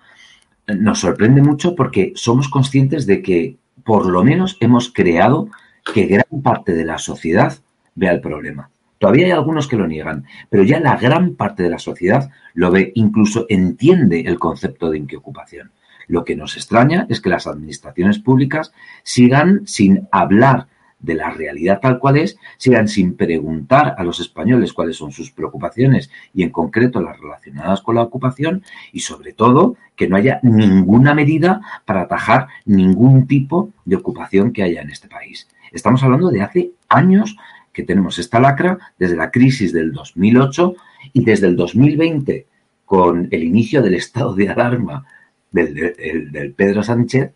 Nos 0.67 0.99
sorprende 0.99 1.41
mucho 1.41 1.75
porque 1.75 2.13
somos 2.15 2.49
conscientes 2.49 3.05
de 3.05 3.21
que 3.21 3.57
por 3.83 4.05
lo 4.05 4.23
menos 4.23 4.57
hemos 4.59 4.91
creado 4.91 5.49
que 5.93 6.05
gran 6.05 6.41
parte 6.43 6.73
de 6.73 6.85
la 6.85 6.97
sociedad 6.97 7.57
vea 7.95 8.11
el 8.11 8.21
problema. 8.21 8.69
Todavía 8.97 9.25
hay 9.25 9.31
algunos 9.31 9.67
que 9.67 9.77
lo 9.77 9.87
niegan, 9.87 10.25
pero 10.49 10.63
ya 10.63 10.79
la 10.79 10.97
gran 10.97 11.35
parte 11.35 11.63
de 11.63 11.69
la 11.69 11.79
sociedad 11.79 12.29
lo 12.53 12.71
ve, 12.71 12.91
incluso 12.95 13.45
entiende 13.49 14.21
el 14.21 14.39
concepto 14.39 14.89
de 14.89 14.97
inquiocupación. 14.97 15.71
Lo 16.07 16.23
que 16.23 16.35
nos 16.35 16.55
extraña 16.55 17.05
es 17.09 17.21
que 17.21 17.29
las 17.29 17.47
administraciones 17.47 18.19
públicas 18.19 18.71
sigan 19.03 19.67
sin 19.67 20.07
hablar 20.11 20.67
de 20.99 21.13
la 21.13 21.29
realidad 21.29 21.79
tal 21.79 21.99
cual 21.99 22.17
es, 22.17 22.37
sigan 22.57 22.87
sin 22.87 23.15
preguntar 23.15 23.95
a 23.97 24.03
los 24.03 24.19
españoles 24.19 24.73
cuáles 24.73 24.97
son 24.97 25.11
sus 25.11 25.31
preocupaciones 25.31 26.09
y 26.33 26.43
en 26.43 26.49
concreto 26.49 27.01
las 27.01 27.19
relacionadas 27.19 27.81
con 27.81 27.95
la 27.95 28.01
ocupación 28.01 28.63
y 28.91 29.01
sobre 29.01 29.33
todo 29.33 29.75
que 29.95 30.07
no 30.07 30.15
haya 30.15 30.39
ninguna 30.41 31.13
medida 31.13 31.61
para 31.85 32.01
atajar 32.01 32.47
ningún 32.65 33.27
tipo 33.27 33.71
de 33.85 33.95
ocupación 33.95 34.51
que 34.51 34.63
haya 34.63 34.81
en 34.81 34.89
este 34.89 35.07
país. 35.07 35.47
Estamos 35.71 36.01
hablando 36.03 36.29
de 36.29 36.41
hace 36.41 36.71
años 36.89 37.35
que 37.77 37.83
tenemos 37.83 38.17
esta 38.17 38.39
lacra 38.39 38.79
desde 38.97 39.15
la 39.15 39.29
crisis 39.29 39.71
del 39.71 39.91
2008 39.91 40.75
y 41.13 41.23
desde 41.23 41.45
el 41.45 41.55
2020 41.55 42.47
con 42.85 43.27
el 43.29 43.43
inicio 43.43 43.83
del 43.83 43.93
estado 43.93 44.33
de 44.33 44.49
alarma 44.49 45.05
del, 45.51 45.93
del 46.31 46.53
Pedro 46.53 46.81
Sánchez 46.81 47.33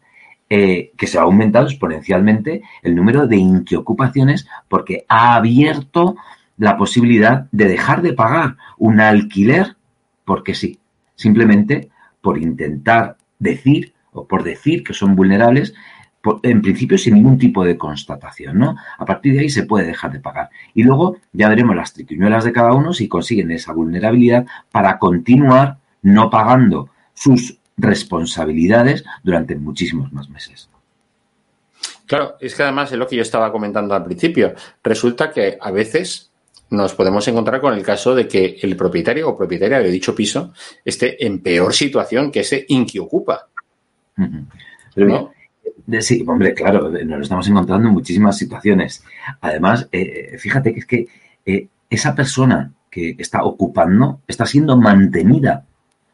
eh, 0.49 0.93
que 0.97 1.05
se 1.05 1.19
ha 1.19 1.21
aumentado 1.21 1.67
exponencialmente 1.67 2.63
el 2.81 2.95
número 2.95 3.27
de 3.27 3.37
inquiocupaciones 3.37 4.47
porque 4.67 5.05
ha 5.09 5.35
abierto 5.35 6.15
la 6.57 6.75
posibilidad 6.75 7.47
de 7.51 7.67
dejar 7.67 8.01
de 8.01 8.13
pagar 8.13 8.57
un 8.79 8.99
alquiler 8.99 9.75
porque 10.25 10.55
sí, 10.55 10.79
simplemente 11.13 11.89
por 12.19 12.39
intentar 12.39 13.17
decir 13.37 13.93
o 14.11 14.25
por 14.25 14.41
decir 14.41 14.83
que 14.83 14.95
son 14.95 15.15
vulnerables, 15.15 15.75
en 16.43 16.61
principio 16.61 16.97
sin 16.97 17.15
ningún 17.15 17.37
tipo 17.37 17.63
de 17.63 17.77
constatación, 17.77 18.59
¿no? 18.59 18.75
A 18.97 19.05
partir 19.05 19.33
de 19.33 19.39
ahí 19.39 19.49
se 19.49 19.63
puede 19.63 19.87
dejar 19.87 20.11
de 20.11 20.19
pagar. 20.19 20.49
Y 20.73 20.83
luego 20.83 21.17
ya 21.33 21.49
veremos 21.49 21.75
las 21.75 21.93
triquiñuelas 21.93 22.43
de 22.43 22.53
cada 22.53 22.73
uno 22.73 22.93
si 22.93 23.07
consiguen 23.07 23.51
esa 23.51 23.73
vulnerabilidad 23.73 24.45
para 24.71 24.99
continuar 24.99 25.77
no 26.03 26.29
pagando 26.29 26.89
sus 27.13 27.57
responsabilidades 27.77 29.03
durante 29.23 29.55
muchísimos 29.55 30.11
más 30.13 30.29
meses. 30.29 30.69
Claro, 32.05 32.35
es 32.39 32.55
que 32.55 32.63
además 32.63 32.91
es 32.91 32.97
lo 32.97 33.07
que 33.07 33.15
yo 33.15 33.21
estaba 33.21 33.51
comentando 33.51 33.95
al 33.95 34.03
principio. 34.03 34.53
Resulta 34.83 35.31
que 35.31 35.57
a 35.59 35.71
veces 35.71 36.31
nos 36.69 36.93
podemos 36.93 37.27
encontrar 37.27 37.61
con 37.61 37.73
el 37.73 37.83
caso 37.83 38.15
de 38.15 38.27
que 38.27 38.59
el 38.61 38.75
propietario 38.75 39.29
o 39.29 39.37
propietaria 39.37 39.79
de 39.79 39.89
dicho 39.89 40.15
piso 40.15 40.53
esté 40.83 41.25
en 41.25 41.39
peor 41.41 41.73
situación 41.73 42.31
que 42.31 42.41
ese 42.41 42.65
inquiocupa. 42.69 43.47
¿No? 44.95 45.31
Sí, 45.99 46.23
hombre, 46.25 46.53
claro, 46.53 46.89
nos 46.89 47.03
lo 47.17 47.21
estamos 47.21 47.47
encontrando 47.47 47.87
en 47.87 47.93
muchísimas 47.93 48.37
situaciones. 48.37 49.03
Además, 49.41 49.89
eh, 49.91 50.37
fíjate 50.37 50.73
que 50.73 50.79
es 50.79 50.85
que 50.85 51.07
eh, 51.45 51.67
esa 51.89 52.15
persona 52.15 52.71
que 52.89 53.15
está 53.17 53.43
ocupando 53.43 54.21
está 54.27 54.45
siendo 54.45 54.77
mantenida 54.77 55.65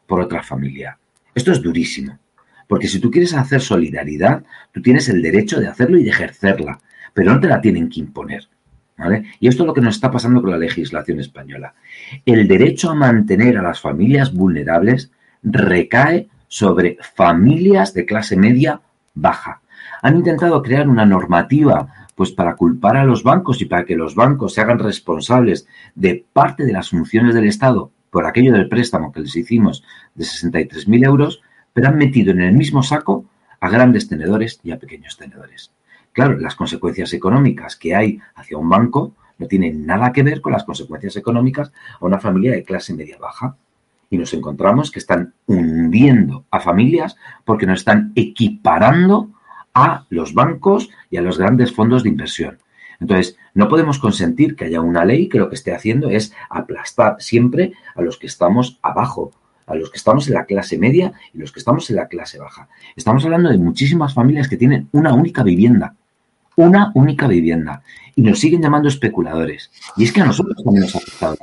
por 0.06 0.20
otra 0.20 0.42
familia. 0.42 0.98
Esto 1.34 1.52
es 1.52 1.62
durísimo, 1.62 2.18
porque 2.66 2.88
si 2.88 2.98
tú 2.98 3.10
quieres 3.10 3.34
hacer 3.34 3.60
solidaridad, 3.60 4.42
tú 4.72 4.80
tienes 4.82 5.08
el 5.08 5.22
derecho 5.22 5.60
de 5.60 5.68
hacerlo 5.68 5.98
y 5.98 6.04
de 6.04 6.10
ejercerla, 6.10 6.80
pero 7.14 7.32
no 7.32 7.40
te 7.40 7.48
la 7.48 7.60
tienen 7.60 7.88
que 7.88 8.00
imponer. 8.00 8.48
¿Vale? 8.96 9.26
Y 9.38 9.46
esto 9.46 9.62
es 9.62 9.66
lo 9.68 9.74
que 9.74 9.80
nos 9.80 9.94
está 9.94 10.10
pasando 10.10 10.40
con 10.40 10.50
la 10.50 10.58
legislación 10.58 11.20
española. 11.20 11.72
El 12.26 12.48
derecho 12.48 12.90
a 12.90 12.96
mantener 12.96 13.56
a 13.56 13.62
las 13.62 13.80
familias 13.80 14.34
vulnerables 14.34 15.12
recae 15.44 16.26
sobre 16.48 16.98
familias 17.14 17.94
de 17.94 18.04
clase 18.04 18.36
media 18.36 18.80
baja. 19.14 19.60
Han 20.02 20.16
intentado 20.16 20.62
crear 20.62 20.88
una 20.88 21.04
normativa 21.04 21.88
pues 22.14 22.32
para 22.32 22.56
culpar 22.56 22.96
a 22.96 23.04
los 23.04 23.22
bancos 23.22 23.62
y 23.62 23.66
para 23.66 23.84
que 23.84 23.94
los 23.94 24.14
bancos 24.14 24.54
se 24.54 24.60
hagan 24.60 24.80
responsables 24.80 25.68
de 25.94 26.24
parte 26.32 26.64
de 26.64 26.72
las 26.72 26.90
funciones 26.90 27.34
del 27.34 27.46
Estado 27.46 27.92
por 28.10 28.26
aquello 28.26 28.52
del 28.52 28.68
préstamo 28.68 29.12
que 29.12 29.20
les 29.20 29.36
hicimos 29.36 29.84
de 30.14 30.24
63.000 30.24 31.04
euros, 31.04 31.42
pero 31.72 31.88
han 31.88 31.96
metido 31.96 32.32
en 32.32 32.40
el 32.40 32.54
mismo 32.54 32.82
saco 32.82 33.26
a 33.60 33.68
grandes 33.68 34.08
tenedores 34.08 34.60
y 34.64 34.72
a 34.72 34.78
pequeños 34.78 35.16
tenedores. 35.16 35.70
Claro, 36.12 36.36
las 36.38 36.56
consecuencias 36.56 37.12
económicas 37.12 37.76
que 37.76 37.94
hay 37.94 38.18
hacia 38.34 38.58
un 38.58 38.68
banco 38.68 39.12
no 39.38 39.46
tienen 39.46 39.86
nada 39.86 40.12
que 40.12 40.22
ver 40.22 40.40
con 40.40 40.52
las 40.52 40.64
consecuencias 40.64 41.16
económicas 41.16 41.70
a 42.00 42.04
una 42.04 42.18
familia 42.18 42.52
de 42.52 42.64
clase 42.64 42.94
media 42.94 43.18
baja. 43.18 43.56
Y 44.10 44.18
nos 44.18 44.32
encontramos 44.34 44.90
que 44.90 44.98
están 44.98 45.34
hundiendo 45.46 46.44
a 46.50 46.60
familias 46.60 47.16
porque 47.44 47.66
nos 47.66 47.80
están 47.80 48.12
equiparando 48.16 49.30
a 49.78 50.06
los 50.10 50.34
bancos 50.34 50.90
y 51.10 51.18
a 51.18 51.22
los 51.22 51.38
grandes 51.38 51.72
fondos 51.72 52.02
de 52.02 52.08
inversión. 52.08 52.58
Entonces, 53.00 53.36
no 53.54 53.68
podemos 53.68 53.98
consentir 53.98 54.56
que 54.56 54.64
haya 54.64 54.80
una 54.80 55.04
ley 55.04 55.28
que 55.28 55.38
lo 55.38 55.48
que 55.48 55.54
esté 55.54 55.72
haciendo 55.72 56.10
es 56.10 56.32
aplastar 56.50 57.16
siempre 57.20 57.72
a 57.94 58.02
los 58.02 58.18
que 58.18 58.26
estamos 58.26 58.80
abajo, 58.82 59.30
a 59.66 59.76
los 59.76 59.90
que 59.90 59.98
estamos 59.98 60.26
en 60.26 60.34
la 60.34 60.46
clase 60.46 60.78
media 60.78 61.12
y 61.32 61.38
los 61.38 61.52
que 61.52 61.60
estamos 61.60 61.88
en 61.90 61.96
la 61.96 62.08
clase 62.08 62.40
baja. 62.40 62.68
Estamos 62.96 63.24
hablando 63.24 63.50
de 63.50 63.58
muchísimas 63.58 64.14
familias 64.14 64.48
que 64.48 64.56
tienen 64.56 64.88
una 64.90 65.14
única 65.14 65.44
vivienda, 65.44 65.94
una 66.56 66.90
única 66.94 67.28
vivienda, 67.28 67.82
y 68.16 68.22
nos 68.22 68.40
siguen 68.40 68.62
llamando 68.62 68.88
especuladores. 68.88 69.70
Y 69.96 70.02
es 70.02 70.12
que 70.12 70.20
a 70.20 70.26
nosotros 70.26 70.56
también 70.64 70.82
nos 70.82 70.96
ha 70.96 70.98
afectado. 70.98 71.36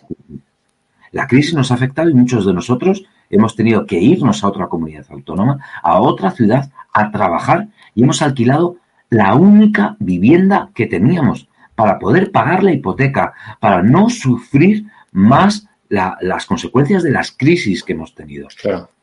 La 1.11 1.27
crisis 1.27 1.53
nos 1.53 1.71
ha 1.71 1.75
afectado 1.75 2.09
y 2.09 2.13
muchos 2.13 2.45
de 2.45 2.53
nosotros 2.53 3.05
hemos 3.29 3.55
tenido 3.55 3.85
que 3.85 3.97
irnos 3.97 4.43
a 4.43 4.49
otra 4.49 4.67
comunidad 4.67 5.05
autónoma, 5.09 5.59
a 5.81 6.01
otra 6.01 6.31
ciudad, 6.31 6.69
a 6.91 7.11
trabajar 7.11 7.69
y 7.95 8.03
hemos 8.03 8.21
alquilado 8.21 8.77
la 9.09 9.33
única 9.33 9.95
vivienda 9.99 10.69
que 10.75 10.85
teníamos 10.85 11.47
para 11.73 11.97
poder 11.99 12.31
pagar 12.31 12.63
la 12.63 12.71
hipoteca, 12.71 13.33
para 13.59 13.81
no 13.81 14.09
sufrir 14.09 14.85
más 15.11 15.67
las 15.89 16.45
consecuencias 16.45 17.03
de 17.03 17.11
las 17.11 17.31
crisis 17.31 17.83
que 17.83 17.93
hemos 17.93 18.13
tenido. 18.13 18.47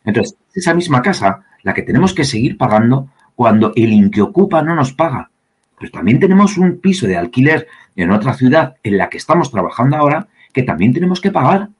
Entonces, 0.04 0.36
esa 0.54 0.74
misma 0.74 1.00
casa, 1.02 1.44
la 1.62 1.74
que 1.74 1.82
tenemos 1.82 2.12
que 2.14 2.24
seguir 2.24 2.56
pagando 2.56 3.08
cuando 3.34 3.72
el 3.76 4.10
ocupa 4.20 4.62
no 4.62 4.74
nos 4.74 4.92
paga. 4.92 5.30
Pero 5.78 5.90
también 5.92 6.20
tenemos 6.20 6.58
un 6.58 6.78
piso 6.78 7.06
de 7.06 7.16
alquiler 7.16 7.66
en 7.96 8.10
otra 8.10 8.34
ciudad 8.34 8.76
en 8.82 8.98
la 8.98 9.08
que 9.08 9.18
estamos 9.18 9.50
trabajando 9.50 9.96
ahora 9.96 10.28
que 10.52 10.62
también 10.62 10.92
tenemos 10.92 11.20
que 11.20 11.30
pagar. 11.30 11.70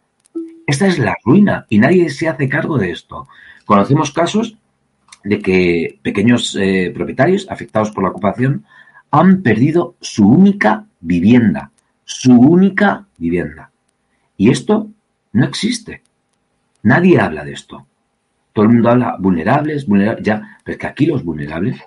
Esta 0.66 0.86
es 0.86 0.98
la 0.98 1.14
ruina 1.24 1.66
y 1.68 1.78
nadie 1.78 2.08
se 2.10 2.28
hace 2.28 2.48
cargo 2.48 2.78
de 2.78 2.90
esto. 2.90 3.28
Conocemos 3.64 4.12
casos 4.12 4.56
de 5.24 5.40
que 5.40 5.98
pequeños 6.02 6.56
eh, 6.56 6.90
propietarios 6.94 7.46
afectados 7.50 7.90
por 7.90 8.04
la 8.04 8.10
ocupación 8.10 8.64
han 9.10 9.42
perdido 9.42 9.94
su 10.00 10.28
única 10.28 10.86
vivienda, 11.00 11.70
su 12.04 12.32
única 12.32 13.06
vivienda. 13.18 13.70
Y 14.36 14.50
esto 14.50 14.88
no 15.32 15.44
existe. 15.44 16.02
Nadie 16.82 17.20
habla 17.20 17.44
de 17.44 17.52
esto. 17.52 17.86
Todo 18.52 18.64
el 18.64 18.72
mundo 18.72 18.90
habla 18.90 19.16
vulnerables, 19.18 19.86
vulnerables, 19.86 20.24
ya, 20.24 20.58
pero 20.64 20.74
es 20.74 20.78
que 20.78 20.86
aquí 20.86 21.06
los 21.06 21.24
vulnerables 21.24 21.80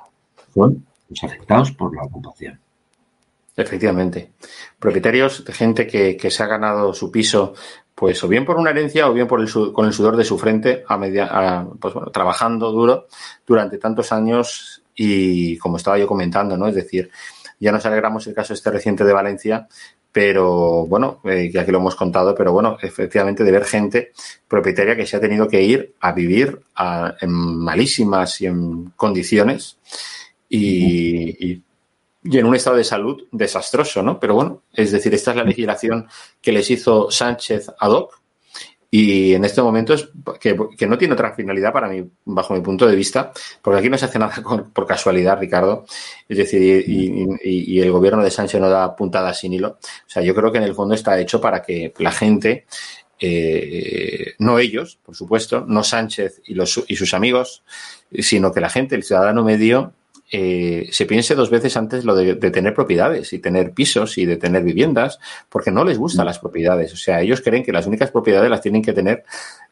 son 0.54 0.86
los 1.10 1.24
afectados 1.24 1.72
por 1.72 1.96
la 1.96 2.04
ocupación. 2.04 2.60
Efectivamente. 3.58 4.32
Propietarios 4.80 5.46
de 5.46 5.54
gente 5.54 5.88
que, 5.88 6.18
que 6.18 6.32
se 6.32 6.44
ha 6.44 6.48
ganado 6.48 6.94
su 6.94 7.12
piso 7.12 7.54
pues 7.96 8.22
o 8.24 8.28
bien 8.28 8.46
por 8.46 8.58
una 8.58 8.72
herencia 8.72 9.10
o 9.10 9.14
bien 9.14 9.28
por 9.28 9.40
el, 9.40 9.50
con 9.74 9.86
el 9.86 9.94
sudor 9.94 10.18
de 10.18 10.26
su 10.26 10.38
frente 10.38 10.84
a 10.86 10.98
media, 10.98 11.66
pues 11.80 11.94
bueno, 11.94 12.12
trabajando 12.12 12.72
duro 12.72 13.08
durante 13.48 13.78
tantos 13.78 14.12
años 14.12 14.84
y 14.94 15.58
como 15.58 15.78
estaba 15.78 15.98
yo 15.98 16.06
comentando, 16.06 16.58
¿no? 16.58 16.68
Es 16.68 16.76
decir, 16.76 17.10
ya 17.60 17.72
nos 17.72 17.86
alegramos 17.86 18.28
el 18.28 18.34
caso 18.34 18.54
este 18.54 18.70
reciente 18.70 19.06
de 19.06 19.14
Valencia, 19.14 19.68
pero 20.12 20.86
bueno, 20.86 21.22
eh, 21.24 21.50
que 21.52 21.60
aquí 21.60 21.72
lo 21.72 21.80
hemos 21.80 21.96
contado, 21.96 22.36
pero 22.36 22.52
bueno, 22.52 22.78
efectivamente 22.82 23.44
de 23.44 23.52
ver 23.52 23.66
gente 23.66 24.12
propietaria 24.48 24.96
que 24.96 25.06
se 25.06 25.18
ha 25.18 25.22
tenido 25.22 25.48
que 25.48 25.62
ir 25.62 25.96
a 26.02 26.12
vivir 26.12 26.62
en 27.22 27.32
malísimas 27.32 28.42
y 28.42 28.48
en 28.48 28.92
condiciones 28.96 29.78
y, 30.50 31.52
y 31.54 31.62
y 32.26 32.40
en 32.40 32.46
un 32.46 32.56
estado 32.56 32.76
de 32.76 32.84
salud 32.84 33.24
desastroso, 33.32 34.02
¿no? 34.02 34.20
Pero 34.20 34.34
bueno, 34.34 34.64
es 34.74 34.92
decir, 34.92 35.14
esta 35.14 35.32
es 35.32 35.38
la 35.38 35.44
legislación 35.44 36.08
que 36.42 36.52
les 36.52 36.70
hizo 36.72 37.12
Sánchez 37.12 37.70
ad 37.80 37.92
hoc 37.92 38.20
y 38.98 39.34
en 39.34 39.44
este 39.44 39.62
momento 39.62 39.94
es 39.94 40.08
que, 40.40 40.56
no 40.88 40.98
tiene 40.98 41.14
otra 41.16 41.36
finalidad 41.36 41.74
para 41.74 41.90
mí, 41.90 42.02
bajo 42.24 42.54
mi 42.54 42.62
punto 42.62 42.88
de 42.88 42.96
vista, 42.96 43.34
porque 43.62 43.80
aquí 43.80 43.90
no 43.90 43.98
se 43.98 44.06
hace 44.06 44.18
nada 44.18 44.42
por 44.74 44.88
casualidad, 44.88 45.38
Ricardo. 45.38 45.86
Es 46.30 46.38
decir, 46.38 46.86
y, 46.88 47.80
el 47.82 47.92
gobierno 47.92 48.24
de 48.24 48.32
Sánchez 48.32 48.62
no 48.62 48.70
da 48.70 48.96
puntadas 48.96 49.40
sin 49.40 49.52
hilo. 49.52 49.80
O 49.82 50.10
sea, 50.10 50.24
yo 50.24 50.34
creo 50.34 50.50
que 50.50 50.60
en 50.60 50.64
el 50.64 50.74
fondo 50.74 50.96
está 50.96 51.20
hecho 51.20 51.42
para 51.42 51.62
que 51.62 51.94
la 51.98 52.14
gente, 52.14 52.68
eh, 53.20 54.36
no 54.40 54.60
ellos, 54.60 54.98
por 55.04 55.14
supuesto, 55.14 55.66
no 55.68 55.84
Sánchez 55.84 56.42
y, 56.46 56.54
los, 56.54 56.82
y 56.88 56.96
sus 56.96 57.14
amigos, 57.14 57.64
sino 58.18 58.54
que 58.54 58.62
la 58.62 58.70
gente, 58.70 58.96
el 58.96 59.04
ciudadano 59.04 59.44
medio, 59.44 59.94
eh, 60.38 60.90
se 60.92 61.06
piense 61.06 61.34
dos 61.34 61.50
veces 61.50 61.78
antes 61.78 62.04
lo 62.04 62.14
de, 62.14 62.36
tener 62.36 62.74
propiedades 62.74 63.32
y 63.32 63.40
tener 63.40 63.72
pisos 63.72 64.18
y 64.18 64.26
de 64.26 64.36
tener 64.36 64.64
viviendas, 64.64 65.18
porque 65.48 65.72
no 65.72 65.86
les 65.86 65.98
gustan 65.98 66.26
mm. 66.26 66.28
las 66.28 66.40
propiedades. 66.40 66.92
O 66.92 66.98
sea, 66.98 67.22
ellos 67.22 67.40
creen 67.40 67.64
que 67.64 67.72
las 67.72 67.88
únicas 67.88 68.12
propiedades 68.12 68.50
las 68.50 68.60
tienen 68.60 68.82
que 68.82 68.92
tener 68.92 69.24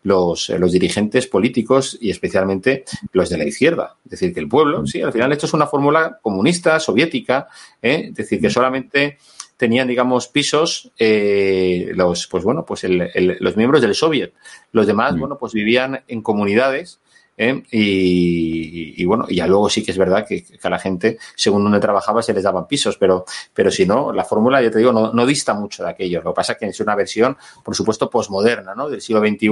los, 0.04 0.48
los 0.48 0.72
dirigentes 0.72 1.28
políticos 1.28 1.98
y 2.00 2.12
especialmente 2.12 2.86
los 3.12 3.30
de 3.30 3.40
la 3.40 3.44
izquierda. 3.44 3.98
Es 4.06 4.12
decir, 4.12 4.34
que 4.34 4.40
el 4.40 4.48
pueblo, 4.48 4.88
sí, 4.88 5.02
al 5.02 5.12
final 5.12 5.34
esto 5.34 5.48
es 5.48 5.54
una 5.54 5.68
fórmula 5.68 6.18
comunista, 6.22 6.80
soviética, 6.80 7.50
¿eh? 7.82 8.06
es 8.08 8.16
decir, 8.16 8.40
que 8.40 8.48
mm. 8.48 8.52
solamente 8.52 9.18
tenían, 9.58 9.90
digamos, 9.90 10.30
pisos 10.30 10.94
eh, 10.98 11.92
los, 11.94 12.28
pues 12.28 12.46
bueno, 12.46 12.64
pues 12.64 12.86
los 12.86 13.58
miembros 13.58 13.82
del 13.82 13.96
Soviet. 13.96 14.32
Los 14.72 14.88
demás, 14.88 15.14
mm. 15.14 15.20
bueno, 15.20 15.38
pues 15.38 15.52
vivían 15.52 16.06
en 16.08 16.22
comunidades 16.22 17.02
¿eh? 17.38 17.64
Y, 17.72 19.06
bueno, 19.06 19.28
ya 19.30 19.48
luego 19.48 19.70
sí 19.70 19.84
que 19.84 19.92
es 19.92 19.98
verdad 19.98 20.26
que, 20.28 20.46
a 20.62 20.70
la 20.70 20.80
gente, 20.80 21.18
según 21.36 21.64
donde 21.64 21.80
trabajaba, 21.80 22.22
se 22.22 22.34
les 22.34 22.44
daban 22.44 22.68
pisos, 22.68 22.98
pero, 22.98 23.26
pero 23.54 23.72
si 23.72 23.86
no, 23.86 24.12
la 24.12 24.24
fórmula, 24.24 24.62
ya 24.62 24.72
te 24.72 24.80
digo, 24.80 24.92
no, 24.92 25.26
dista 25.26 25.54
mucho 25.54 25.84
de 25.84 25.90
aquello. 25.90 26.22
Lo 26.22 26.32
que 26.32 26.36
pasa 26.36 26.54
es 26.54 26.60
que 26.60 26.66
es 26.68 26.80
una 26.80 26.96
versión, 26.96 27.38
por 27.64 27.76
supuesto, 27.76 28.10
posmoderna, 28.10 28.76
¿no? 28.76 28.90
Del 28.90 29.02
siglo 29.02 29.22
XXI 29.22 29.50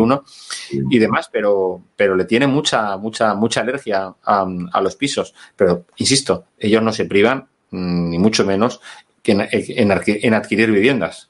y 0.90 1.00
demás, 1.00 1.30
pero, 1.32 1.82
pero 1.96 2.16
le 2.16 2.26
tiene 2.26 2.48
mucha, 2.48 2.98
mucha, 2.98 3.34
mucha 3.34 3.62
alergia 3.62 4.14
a, 4.24 4.82
los 4.82 4.96
pisos. 4.96 5.34
Pero, 5.56 5.86
insisto, 5.98 6.46
ellos 6.58 6.82
no 6.82 6.92
se 6.92 7.06
privan, 7.06 7.48
mm, 7.72 8.10
ni 8.10 8.20
mucho 8.20 8.46
menos, 8.46 8.82
que 9.22 9.32
en, 9.32 10.34
adquirir 10.34 10.72
viviendas. 10.72 11.30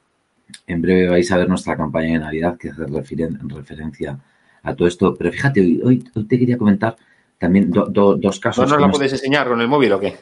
En 0.68 0.82
breve 0.82 1.10
vais 1.10 1.32
a 1.32 1.38
ver 1.38 1.48
nuestra 1.48 1.78
campaña 1.78 2.14
de 2.14 2.20
Navidad 2.20 2.58
que 2.58 2.70
hace 2.70 2.84
referencia 2.86 4.20
a 4.64 4.76
todo 4.76 4.88
esto. 4.88 5.16
Pero 5.16 5.32
fíjate, 5.32 5.80
hoy, 5.84 6.04
te 6.28 6.40
quería 6.40 6.58
comentar 6.58 6.96
también 7.38 7.72
dos 7.72 8.40
casos. 8.40 8.70
¿No 8.70 8.78
nos 8.78 8.82
la 8.82 8.92
puedes 8.92 9.14
enseñar 9.14 9.48
con 9.48 9.62
el 9.62 9.68
móvil 9.68 9.94
o 9.94 10.00
qué? 10.00 10.16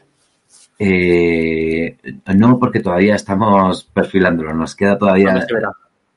Eh, 0.82 1.98
no, 2.36 2.58
porque 2.58 2.80
todavía 2.80 3.16
estamos 3.16 3.84
perfilándolo, 3.84 4.54
nos 4.54 4.76
queda 4.76 4.98
todavía 4.98 5.46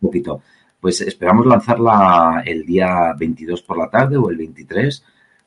un 0.00 0.08
poquito. 0.08 0.42
Pues 0.80 1.00
esperamos 1.00 1.46
lanzarla 1.46 2.42
el 2.44 2.64
día 2.64 3.12
22 3.18 3.62
por 3.62 3.78
la 3.78 3.90
tarde 3.90 4.16
o 4.16 4.30
el 4.30 4.36
23 4.36 5.04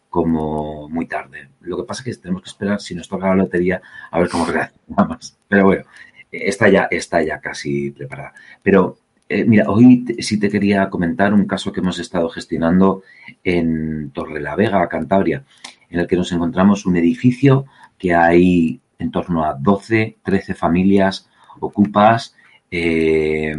como 0.10 0.88
muy 0.90 1.08
tarde. 1.08 1.50
Lo 1.62 1.78
que 1.78 1.84
pasa 1.84 2.02
es 2.02 2.16
que 2.18 2.22
tenemos 2.22 2.42
que 2.42 2.50
esperar, 2.50 2.80
si 2.80 2.96
nos 2.96 3.08
toca 3.08 3.28
la 3.28 3.36
lotería, 3.36 3.82
a 4.12 4.20
ver 4.20 4.30
cómo 4.30 4.46
reaccionamos. 4.52 5.38
Pero 5.48 5.66
bueno, 5.66 5.84
está 6.32 6.70
ya, 6.70 6.88
está 6.92 7.22
ya 7.22 7.40
casi 7.40 7.92
preparada. 7.92 8.34
Pero 8.62 8.98
eh, 9.28 9.44
mira, 9.46 9.70
hoy 9.70 10.06
sí 10.20 10.40
te 10.40 10.50
quería 10.50 10.90
comentar 10.90 11.34
un 11.34 11.46
caso 11.46 11.72
que 11.72 11.80
hemos 11.80 12.00
estado 12.00 12.30
gestionando 12.30 13.04
en 13.44 14.12
Torrelavega, 14.12 14.88
Cantabria, 14.88 15.44
en 15.90 16.00
el 16.00 16.08
que 16.08 16.16
nos 16.16 16.32
encontramos 16.32 16.86
un 16.86 16.98
edificio 16.98 17.66
que 17.98 18.14
hay 18.14 18.80
en 19.00 19.12
torno 19.12 19.44
a 19.44 19.56
12, 19.56 20.18
13 20.24 20.54
familias 20.54 21.30
ocupas 21.60 22.36
eh, 22.70 23.56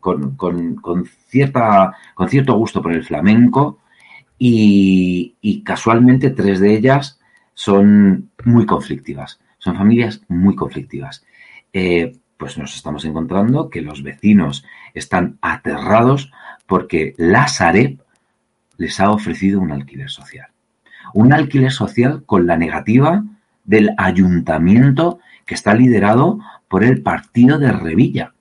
con, 0.00 0.36
cierta, 1.28 1.94
con 2.14 2.28
cierto 2.28 2.54
gusto 2.54 2.82
por 2.82 2.92
el 2.92 3.04
flamenco 3.04 3.78
y, 4.38 5.62
casualmente 5.64 6.30
tres 6.30 6.60
de 6.60 6.74
ellas 6.74 7.18
son 7.54 8.30
muy 8.44 8.66
conflictivas, 8.66 9.40
son 9.58 9.76
familias 9.76 10.22
muy 10.28 10.54
conflictivas. 10.54 11.24
Eh, 11.72 12.12
pues 12.36 12.58
nos 12.58 12.74
estamos 12.74 13.04
encontrando 13.04 13.70
que 13.70 13.82
los 13.82 14.02
vecinos 14.02 14.64
están 14.94 15.38
aterrados 15.40 16.32
porque 16.66 17.14
la 17.16 17.48
Sareb 17.48 17.98
les 18.76 19.00
ha 19.00 19.10
ofrecido 19.10 19.60
un 19.60 19.72
alquiler 19.72 20.10
social. 20.10 20.48
Un 21.14 21.32
alquiler 21.32 21.72
social 21.72 22.24
con 22.26 22.46
la 22.46 22.56
negativa 22.56 23.24
del 23.64 23.90
ayuntamiento 23.96 25.18
que 25.44 25.54
está 25.54 25.74
liderado 25.74 26.40
por 26.68 26.84
el 26.84 27.02
partido 27.02 27.58
de 27.58 27.72
Revilla. 27.72 28.34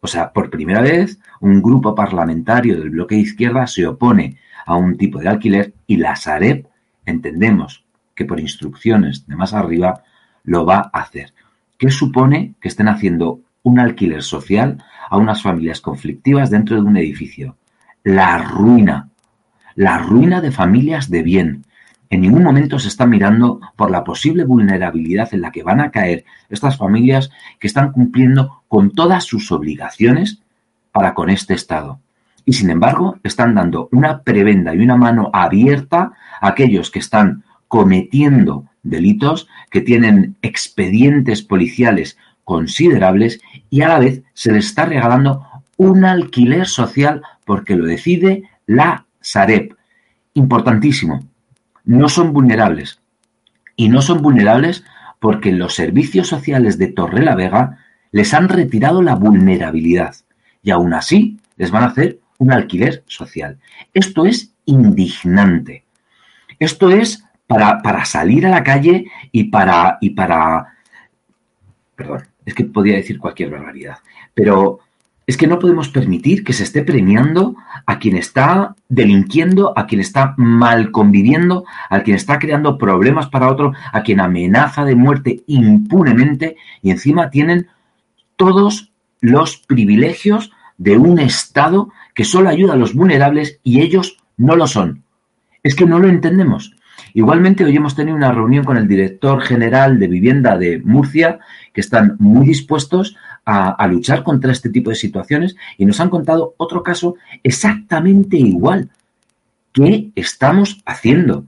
O 0.00 0.06
sea, 0.06 0.32
por 0.32 0.50
primera 0.50 0.80
vez, 0.80 1.18
un 1.40 1.62
grupo 1.62 1.94
parlamentario 1.94 2.78
del 2.78 2.90
bloque 2.90 3.16
de 3.16 3.22
izquierda 3.22 3.66
se 3.66 3.86
opone 3.86 4.38
a 4.66 4.76
un 4.76 4.96
tipo 4.96 5.18
de 5.18 5.28
alquiler 5.28 5.74
y 5.86 5.96
la 5.96 6.16
Sareb 6.16 6.66
entendemos 7.04 7.84
que 8.14 8.24
por 8.24 8.40
instrucciones 8.40 9.26
de 9.26 9.36
más 9.36 9.52
arriba 9.52 10.04
lo 10.44 10.64
va 10.64 10.90
a 10.92 11.00
hacer. 11.00 11.32
¿Qué 11.78 11.90
supone 11.90 12.54
que 12.60 12.68
estén 12.68 12.88
haciendo 12.88 13.40
un 13.62 13.80
alquiler 13.80 14.22
social 14.22 14.82
a 15.10 15.16
unas 15.16 15.42
familias 15.42 15.80
conflictivas 15.80 16.50
dentro 16.50 16.76
de 16.76 16.82
un 16.82 16.96
edificio? 16.96 17.56
La 18.04 18.38
ruina. 18.38 19.10
La 19.74 19.98
ruina 19.98 20.40
de 20.40 20.52
familias 20.52 21.10
de 21.10 21.22
bien. 21.22 21.64
En 22.10 22.20
ningún 22.20 22.44
momento 22.44 22.78
se 22.78 22.88
está 22.88 23.06
mirando 23.06 23.60
por 23.74 23.90
la 23.90 24.04
posible 24.04 24.44
vulnerabilidad 24.44 25.34
en 25.34 25.40
la 25.40 25.50
que 25.50 25.64
van 25.64 25.80
a 25.80 25.90
caer 25.90 26.24
estas 26.48 26.76
familias 26.76 27.30
que 27.58 27.66
están 27.66 27.90
cumpliendo 27.90 28.62
con 28.68 28.92
todas 28.92 29.24
sus 29.24 29.50
obligaciones 29.50 30.40
para 30.92 31.12
con 31.12 31.28
este 31.28 31.54
Estado. 31.54 31.98
Y 32.44 32.52
sin 32.52 32.70
embargo, 32.70 33.18
están 33.24 33.54
dando 33.54 33.88
una 33.90 34.22
prebenda 34.22 34.74
y 34.74 34.78
una 34.78 34.96
mano 34.96 35.30
abierta 35.32 36.12
a 36.40 36.48
aquellos 36.48 36.90
que 36.90 37.00
están 37.00 37.42
cometiendo 37.66 38.66
delitos, 38.84 39.48
que 39.70 39.80
tienen 39.80 40.36
expedientes 40.42 41.42
policiales 41.42 42.16
considerables 42.44 43.40
y 43.70 43.80
a 43.82 43.88
la 43.88 43.98
vez 43.98 44.22
se 44.34 44.52
les 44.52 44.66
está 44.66 44.86
regalando 44.86 45.46
un 45.76 46.04
alquiler 46.04 46.66
social 46.66 47.22
porque 47.44 47.74
lo 47.74 47.86
decide 47.86 48.44
la 48.66 49.06
Sareb. 49.20 49.76
Importantísimo, 50.34 51.24
no 51.84 52.08
son 52.08 52.32
vulnerables. 52.32 53.00
Y 53.76 53.88
no 53.88 54.02
son 54.02 54.22
vulnerables 54.22 54.84
porque 55.18 55.50
los 55.50 55.74
servicios 55.74 56.28
sociales 56.28 56.78
de 56.78 56.88
Torre 56.88 57.22
la 57.22 57.34
Vega 57.34 57.78
les 58.12 58.34
han 58.34 58.48
retirado 58.48 59.02
la 59.02 59.16
vulnerabilidad 59.16 60.14
y 60.62 60.70
aún 60.70 60.94
así 60.94 61.38
les 61.56 61.70
van 61.70 61.82
a 61.82 61.88
hacer 61.88 62.20
un 62.38 62.52
alquiler 62.52 63.02
social. 63.06 63.58
Esto 63.92 64.26
es 64.26 64.52
indignante. 64.66 65.84
Esto 66.58 66.90
es 66.90 67.24
para, 67.46 68.04
salir 68.04 68.46
a 68.46 68.50
la 68.50 68.62
calle 68.62 69.06
y 69.32 69.44
para, 69.44 69.98
y 70.00 70.10
para... 70.10 70.74
Perdón, 71.96 72.22
es 72.44 72.54
que 72.54 72.64
podía 72.64 72.96
decir 72.96 73.18
cualquier 73.18 73.50
barbaridad, 73.50 73.98
pero 74.34 74.80
es 75.26 75.36
que 75.36 75.46
no 75.46 75.58
podemos 75.58 75.88
permitir 75.88 76.44
que 76.44 76.52
se 76.52 76.64
esté 76.64 76.82
premiando 76.82 77.56
a 77.86 77.98
quien 77.98 78.16
está 78.16 78.74
delinquiendo, 78.88 79.72
a 79.76 79.86
quien 79.86 80.00
está 80.00 80.34
mal 80.36 80.90
conviviendo, 80.90 81.64
a 81.88 82.02
quien 82.02 82.16
está 82.16 82.38
creando 82.38 82.76
problemas 82.76 83.28
para 83.28 83.50
otro, 83.50 83.72
a 83.92 84.02
quien 84.02 84.20
amenaza 84.20 84.84
de 84.84 84.96
muerte 84.96 85.42
impunemente 85.46 86.56
y 86.82 86.90
encima 86.90 87.30
tienen 87.30 87.68
todos 88.36 88.92
los 89.20 89.56
privilegios 89.56 90.52
de 90.76 90.98
un 90.98 91.18
Estado 91.18 91.90
que 92.14 92.24
solo 92.24 92.50
ayuda 92.50 92.74
a 92.74 92.76
los 92.76 92.94
vulnerables 92.94 93.60
y 93.62 93.80
ellos 93.80 94.18
no 94.36 94.56
lo 94.56 94.66
son. 94.66 95.04
Es 95.62 95.74
que 95.74 95.86
no 95.86 95.98
lo 95.98 96.08
entendemos. 96.08 96.73
Igualmente, 97.16 97.64
hoy 97.64 97.76
hemos 97.76 97.94
tenido 97.94 98.16
una 98.16 98.32
reunión 98.32 98.64
con 98.64 98.76
el 98.76 98.88
director 98.88 99.40
general 99.40 100.00
de 100.00 100.08
vivienda 100.08 100.58
de 100.58 100.80
Murcia, 100.80 101.38
que 101.72 101.80
están 101.80 102.16
muy 102.18 102.44
dispuestos 102.44 103.16
a, 103.46 103.86
luchar 103.86 104.24
contra 104.24 104.50
este 104.50 104.68
tipo 104.68 104.90
de 104.90 104.96
situaciones 104.96 105.54
y 105.78 105.86
nos 105.86 106.00
han 106.00 106.10
contado 106.10 106.54
otro 106.56 106.82
caso 106.82 107.14
exactamente 107.44 108.36
igual. 108.36 108.90
¿Qué 109.72 110.10
estamos 110.16 110.82
haciendo? 110.86 111.44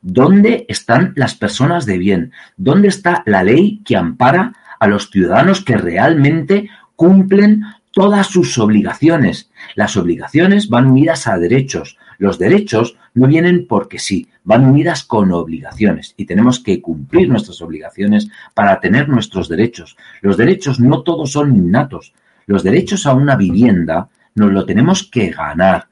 ¿Dónde 0.00 0.64
están 0.68 1.12
las 1.16 1.34
personas 1.34 1.86
de 1.86 1.98
bien? 1.98 2.32
¿Dónde 2.56 2.86
está 2.86 3.24
la 3.26 3.42
ley 3.42 3.80
que 3.84 3.96
ampara 3.96 4.52
a 4.78 4.86
los 4.86 5.10
ciudadanos 5.10 5.64
que 5.64 5.76
realmente 5.76 6.68
cumplen 6.94 7.64
todas 7.90 8.28
sus 8.28 8.58
obligaciones? 8.58 9.50
Las 9.74 9.96
obligaciones 9.96 10.68
van 10.68 10.86
unidas 10.86 11.26
a 11.26 11.36
derechos. 11.36 11.98
Los 12.18 12.38
derechos 12.38 12.96
no 13.14 13.26
vienen 13.26 13.66
porque 13.66 13.98
sí, 13.98 14.28
van 14.44 14.66
unidas 14.66 15.04
con 15.04 15.32
obligaciones 15.32 16.14
y 16.16 16.26
tenemos 16.26 16.60
que 16.60 16.80
cumplir 16.80 17.28
nuestras 17.28 17.60
obligaciones 17.62 18.28
para 18.52 18.78
tener 18.78 19.08
nuestros 19.08 19.48
derechos. 19.48 19.96
Los 20.20 20.36
derechos 20.36 20.78
no 20.78 21.02
todos 21.02 21.32
son 21.32 21.56
innatos. 21.56 22.12
Los 22.46 22.62
derechos 22.62 23.06
a 23.06 23.14
una 23.14 23.36
vivienda 23.36 24.08
nos 24.34 24.52
lo 24.52 24.66
tenemos 24.66 25.08
que 25.10 25.30
ganar. 25.30 25.88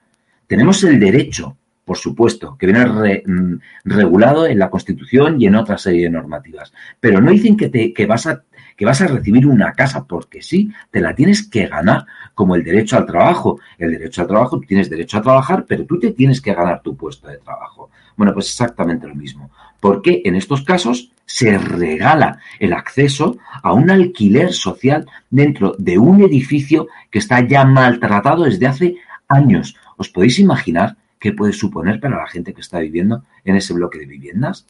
Tenemos 0.47 0.85
el 0.85 1.01
derecho, 1.01 1.57
por 1.85 1.97
supuesto, 1.97 2.57
que 2.59 2.67
viene 2.67 3.23
mm, 3.27 3.55
regulado 3.85 4.47
en 4.47 4.59
la 4.59 4.69
Constitución 4.71 5.41
y 5.41 5.47
en 5.47 5.55
otra 5.55 5.79
serie 5.79 6.05
de 6.05 6.11
normativas. 6.11 6.73
Pero 7.01 7.21
no 7.21 7.31
dicen 7.31 7.57
que, 7.57 7.71
te, 7.71 7.95
que 7.95 8.07
vas 8.07 8.27
a 8.27 8.43
que 8.83 8.87
vas 8.87 9.01
a 9.01 9.07
recibir 9.07 9.47
una 9.47 9.75
casa 9.75 10.05
porque 10.05 10.43
sí, 10.43 10.73
te 10.91 11.01
la 11.01 11.15
tienes 11.15 11.49
que 11.49 11.69
ganar, 11.69 12.05
como 12.35 12.57
el 12.57 12.65
derecho 12.65 12.97
al 12.97 13.07
trabajo. 13.07 13.61
El 13.79 13.93
derecho 13.93 14.23
al 14.23 14.27
trabajo, 14.27 14.59
tú 14.59 14.67
tienes 14.67 14.91
derecho 14.91 15.19
a 15.19 15.23
trabajar, 15.23 15.65
pero 15.69 15.87
tú 15.87 16.01
te 16.01 16.11
tienes 16.11 16.41
que 16.41 16.53
ganar 16.53 16.83
tu 16.83 16.97
puesto 16.97 17.29
de 17.29 17.39
trabajo. 17.39 17.91
Bueno, 18.17 18.35
pues 18.35 18.47
exactamente 18.47 19.07
lo 19.07 19.15
mismo. 19.15 19.53
Porque 19.79 20.23
en 20.25 20.35
estos 20.35 20.63
casos 20.63 21.13
se 21.25 21.57
regala 21.59 22.41
el 22.59 22.73
acceso 22.73 23.39
a 23.63 23.73
un 23.73 23.89
alquiler 23.89 24.53
social 24.53 25.07
dentro 25.31 25.77
de 25.79 25.97
un 25.97 26.21
edificio 26.21 26.89
que 27.09 27.21
está 27.21 27.47
ya 27.47 27.65
maltratado 27.65 28.43
desde 28.43 28.67
hace 28.67 28.97
años. 29.29 29.77
¿Os 29.97 30.09
podéis 30.09 30.41
imaginar 30.41 30.97
qué 31.21 31.31
puede 31.31 31.53
suponer 31.53 32.01
para 32.01 32.17
la 32.17 32.27
gente 32.27 32.53
que 32.53 32.63
está 32.63 32.81
viviendo 32.81 33.23
en 33.45 33.55
ese 33.55 33.75
bloque 33.75 34.01
de 34.01 34.07
viviendas? 34.07 34.67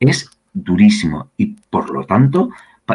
Es 0.00 0.28
durísimo 0.52 1.30
y 1.36 1.56
por 1.68 1.90
lo 1.90 2.06
tanto 2.06 2.50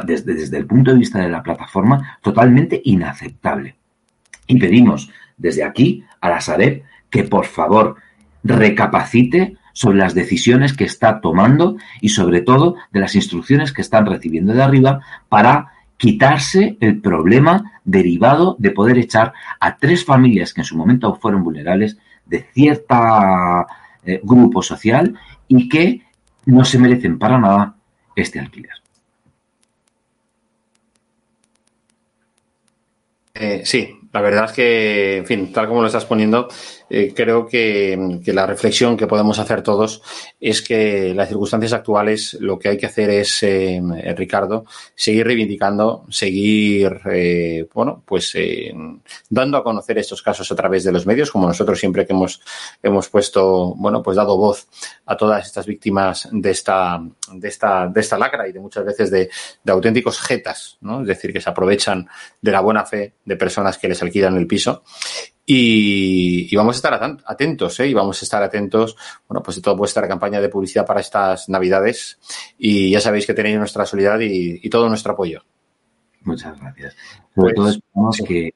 desde, 0.06 0.34
desde 0.34 0.58
el 0.58 0.66
punto 0.66 0.92
de 0.92 0.98
vista 0.98 1.20
de 1.20 1.30
la 1.30 1.44
plataforma, 1.44 2.20
totalmente 2.22 2.82
inaceptable. 2.84 3.76
Y 4.48 4.58
pedimos 4.58 5.12
desde 5.38 5.64
aquí 5.64 6.04
a 6.22 6.30
la 6.30 6.42
Sareb 6.42 6.84
que 7.10 7.24
por 7.24 7.46
favor 7.46 7.96
recapacite 8.44 9.58
sobre 9.74 9.98
las 9.98 10.14
decisiones 10.14 10.74
que 10.74 10.84
está 10.84 11.22
tomando 11.22 11.78
y 12.02 12.10
sobre 12.10 12.42
todo 12.42 12.76
de 12.92 13.00
las 13.00 13.16
instrucciones 13.16 13.72
que 13.72 13.82
están 13.82 14.06
recibiendo 14.06 14.54
de 14.54 14.64
arriba 14.64 15.02
para 15.30 15.72
quitarse 15.98 16.78
el 16.80 17.02
problema 17.02 17.82
derivado 17.84 18.56
de 18.60 18.72
poder 18.72 18.98
echar 18.98 19.34
a 19.60 19.78
tres 19.78 20.06
familias 20.06 20.54
que 20.54 20.62
en 20.62 20.66
su 20.66 20.78
momento 20.78 21.16
fueron 21.16 21.44
vulnerables 21.44 21.98
de 22.26 22.46
cierta 22.54 23.68
eh, 24.06 24.22
grupo 24.24 24.62
social 24.62 25.18
y 25.48 25.68
que 25.68 26.04
no 26.46 26.64
se 26.64 26.80
merecen 26.80 27.20
para 27.20 27.38
nada 27.38 27.76
este 28.16 28.40
alquiler. 28.40 28.72
Eh, 33.40 33.62
sí, 33.66 33.90
la 34.12 34.22
verdad 34.22 34.46
es 34.46 34.52
que, 34.54 35.18
en 35.18 35.26
fin, 35.26 35.54
tal 35.54 35.68
como 35.68 35.82
lo 35.82 35.88
estás 35.88 36.06
poniendo, 36.06 36.48
eh, 36.90 37.14
creo 37.16 37.46
que, 37.46 38.20
la 38.26 38.48
reflexión 38.48 38.98
que 38.98 39.06
podemos 39.06 39.38
hacer 39.38 39.62
todos 39.62 40.02
es 40.40 40.62
que 40.62 41.14
las 41.14 41.28
circunstancias 41.28 41.74
actuales 41.74 42.38
lo 42.40 42.58
que 42.58 42.70
hay 42.70 42.78
que 42.78 42.88
hacer 42.88 43.10
es, 43.12 43.44
eh, 43.44 43.82
Ricardo, 44.16 44.66
seguir 44.96 45.28
reivindicando, 45.28 46.06
seguir, 46.10 47.02
eh, 47.12 47.68
bueno, 47.74 48.02
pues 48.06 48.34
dando 49.30 49.58
a 49.58 49.64
conocer 49.64 49.98
estos 49.98 50.22
casos 50.22 50.52
a 50.52 50.56
través 50.56 50.84
de 50.84 50.92
los 50.92 51.06
medios, 51.06 51.32
como 51.32 51.48
nosotros 51.48 51.80
siempre 51.80 52.06
que 52.06 52.14
hemos, 52.14 52.42
hemos 52.82 53.10
puesto, 53.10 53.76
bueno, 53.76 54.02
pues 54.02 54.18
dado 54.18 54.38
voz 54.38 54.68
a 55.06 55.16
todas 55.18 55.46
estas 55.46 55.66
víctimas 55.66 56.28
de 56.32 56.52
esta, 56.52 57.00
de 57.34 57.48
esta, 57.48 57.88
de 57.88 58.02
esta 58.02 58.18
lacra 58.18 58.48
y 58.48 58.52
de 58.52 58.60
muchas 58.60 58.86
veces 58.86 59.12
de, 59.12 59.30
de 59.64 59.72
auténticos 59.72 60.20
jetas, 60.20 60.78
¿no? 60.82 61.02
Es 61.02 61.08
decir, 61.08 61.32
que 61.34 61.42
se 61.42 61.50
aprovechan 61.50 62.08
de 62.42 62.52
la 62.52 62.62
buena 62.62 62.86
fe 62.86 63.14
de 63.26 63.36
personas 63.36 63.78
que 63.78 63.88
les 63.88 63.99
alquilan 64.06 64.38
el 64.38 64.48
piso 64.48 64.84
y, 65.52 66.56
vamos 66.56 66.76
a 66.76 66.78
estar 66.78 67.20
atentos, 67.26 67.80
¿eh? 67.80 67.88
Y 67.88 67.94
vamos 67.96 68.22
a 68.22 68.26
estar 68.26 68.44
atentos, 68.44 68.96
bueno, 69.28 69.42
pues 69.42 69.56
de 69.56 69.64
toda 69.64 69.76
vuestra 69.76 70.08
campaña 70.08 70.40
de 70.40 70.48
publicidad 70.48 70.86
para 70.86 71.00
estas 71.00 71.50
Navidades. 71.50 72.20
Y 72.60 72.92
ya 72.92 73.00
sabéis 73.00 73.26
que 73.26 73.34
tenéis 73.34 73.58
nuestra 73.58 73.84
solidaridad 73.84 74.30
y, 74.32 74.70
todo 74.70 74.88
nuestro 74.90 75.14
apoyo. 75.14 75.42
Muchas 76.22 76.60
gracias. 76.60 76.96
Sobre 77.34 77.56
pues, 77.56 77.56
todo 77.56 77.70
esperamos 77.70 78.18
que, 78.28 78.54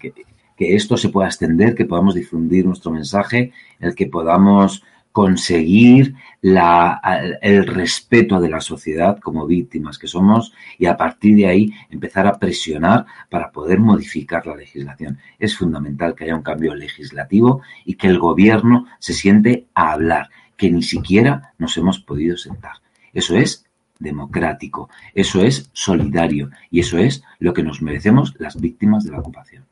que, 0.00 0.14
que, 0.56 0.74
esto 0.74 0.96
se 0.96 1.10
pueda 1.10 1.28
extender, 1.28 1.74
que 1.74 1.84
podamos 1.84 2.14
difundir 2.14 2.64
nuestro 2.64 2.90
mensaje, 2.90 3.52
el 3.78 3.94
que 3.94 4.06
podamos 4.06 4.82
conseguir 5.18 6.14
el 6.42 7.66
respeto 7.66 8.38
de 8.38 8.48
la 8.48 8.60
sociedad 8.60 9.18
como 9.18 9.48
víctimas 9.48 9.98
que 9.98 10.06
somos 10.06 10.52
y 10.78 10.86
a 10.86 10.96
partir 10.96 11.34
de 11.34 11.48
ahí 11.48 11.72
empezar 11.90 12.28
a 12.28 12.38
presionar 12.38 13.04
para 13.28 13.50
poder 13.50 13.80
modificar 13.80 14.46
la 14.46 14.54
legislación. 14.54 15.18
Es 15.40 15.56
fundamental 15.56 16.14
que 16.14 16.22
haya 16.22 16.36
un 16.36 16.44
cambio 16.44 16.72
legislativo 16.76 17.62
y 17.84 17.94
que 17.94 18.06
el 18.06 18.20
gobierno 18.20 18.86
se 19.00 19.12
siente 19.12 19.66
a 19.74 19.90
hablar, 19.90 20.28
que 20.56 20.70
ni 20.70 20.84
siquiera 20.84 21.52
nos 21.58 21.76
hemos 21.76 21.98
podido 21.98 22.36
sentar. 22.36 22.74
Eso 23.12 23.36
es 23.36 23.66
democrático, 23.98 24.88
eso 25.14 25.42
es 25.42 25.68
solidario 25.72 26.50
y 26.70 26.78
eso 26.78 26.96
es 26.96 27.24
lo 27.40 27.52
que 27.52 27.64
nos 27.64 27.82
merecemos 27.82 28.36
las 28.38 28.60
víctimas 28.60 29.02
de 29.02 29.10
la 29.10 29.18
ocupación. 29.18 29.66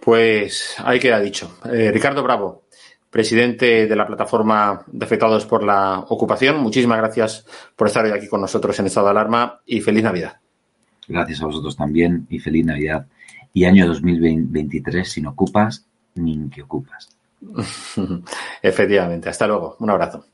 Pues 0.00 0.76
ahí 0.78 1.00
queda 1.00 1.18
dicho. 1.18 1.58
Eh, 1.64 1.90
Ricardo 1.92 2.22
Bravo, 2.22 2.67
presidente 3.10 3.86
de 3.86 3.96
la 3.96 4.06
plataforma 4.06 4.84
de 4.86 5.04
afectados 5.04 5.46
por 5.46 5.64
la 5.64 6.00
ocupación. 6.08 6.60
Muchísimas 6.60 6.98
gracias 6.98 7.46
por 7.74 7.86
estar 7.88 8.04
hoy 8.04 8.12
aquí 8.12 8.28
con 8.28 8.40
nosotros 8.40 8.78
en 8.78 8.86
estado 8.86 9.06
de 9.06 9.10
alarma 9.12 9.60
y 9.66 9.80
feliz 9.80 10.02
Navidad. 10.02 10.38
Gracias 11.06 11.42
a 11.42 11.46
vosotros 11.46 11.76
también 11.76 12.26
y 12.28 12.38
feliz 12.38 12.66
Navidad. 12.66 13.06
Y 13.52 13.64
año 13.64 13.86
2023 13.86 15.08
sin 15.08 15.26
ocupas 15.26 15.86
ni 16.14 16.48
que 16.50 16.62
ocupas. 16.62 17.08
Efectivamente. 18.62 19.28
Hasta 19.28 19.46
luego. 19.46 19.76
Un 19.78 19.90
abrazo. 19.90 20.24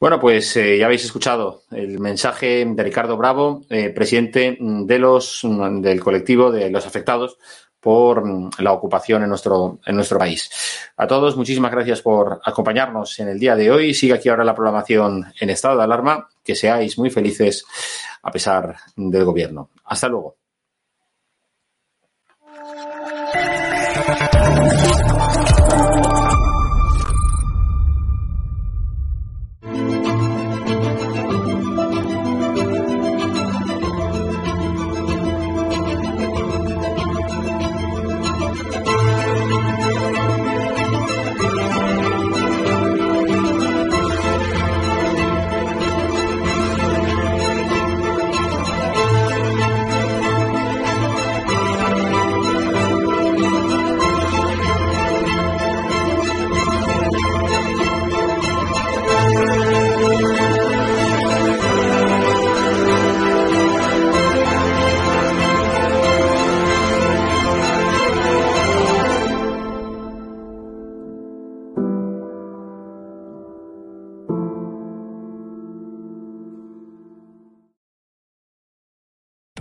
Bueno, 0.00 0.20
pues 0.20 0.56
eh, 0.56 0.78
ya 0.78 0.86
habéis 0.86 1.04
escuchado 1.04 1.62
el 1.72 1.98
mensaje 1.98 2.64
de 2.64 2.82
Ricardo 2.84 3.16
Bravo, 3.16 3.62
eh, 3.68 3.90
presidente 3.90 4.56
de 4.60 4.98
los, 4.98 5.40
del 5.80 6.00
colectivo 6.00 6.52
de 6.52 6.70
los 6.70 6.86
afectados 6.86 7.38
por 7.80 8.24
mm, 8.24 8.50
la 8.58 8.72
ocupación 8.72 9.22
en 9.22 9.28
nuestro, 9.28 9.78
en 9.84 9.96
nuestro 9.96 10.18
país. 10.18 10.50
A 10.96 11.06
todos, 11.06 11.36
muchísimas 11.36 11.70
gracias 11.70 12.02
por 12.02 12.40
acompañarnos 12.44 13.18
en 13.20 13.28
el 13.28 13.38
día 13.38 13.54
de 13.56 13.70
hoy. 13.70 13.94
Sigue 13.94 14.14
aquí 14.14 14.28
ahora 14.28 14.44
la 14.44 14.54
programación 14.54 15.32
en 15.40 15.50
estado 15.50 15.78
de 15.78 15.84
alarma. 15.84 16.28
Que 16.42 16.54
seáis 16.54 16.98
muy 16.98 17.10
felices 17.10 17.64
a 18.22 18.30
pesar 18.30 18.76
del 18.96 19.24
gobierno. 19.24 19.70
Hasta 19.84 20.08
luego. 20.08 20.36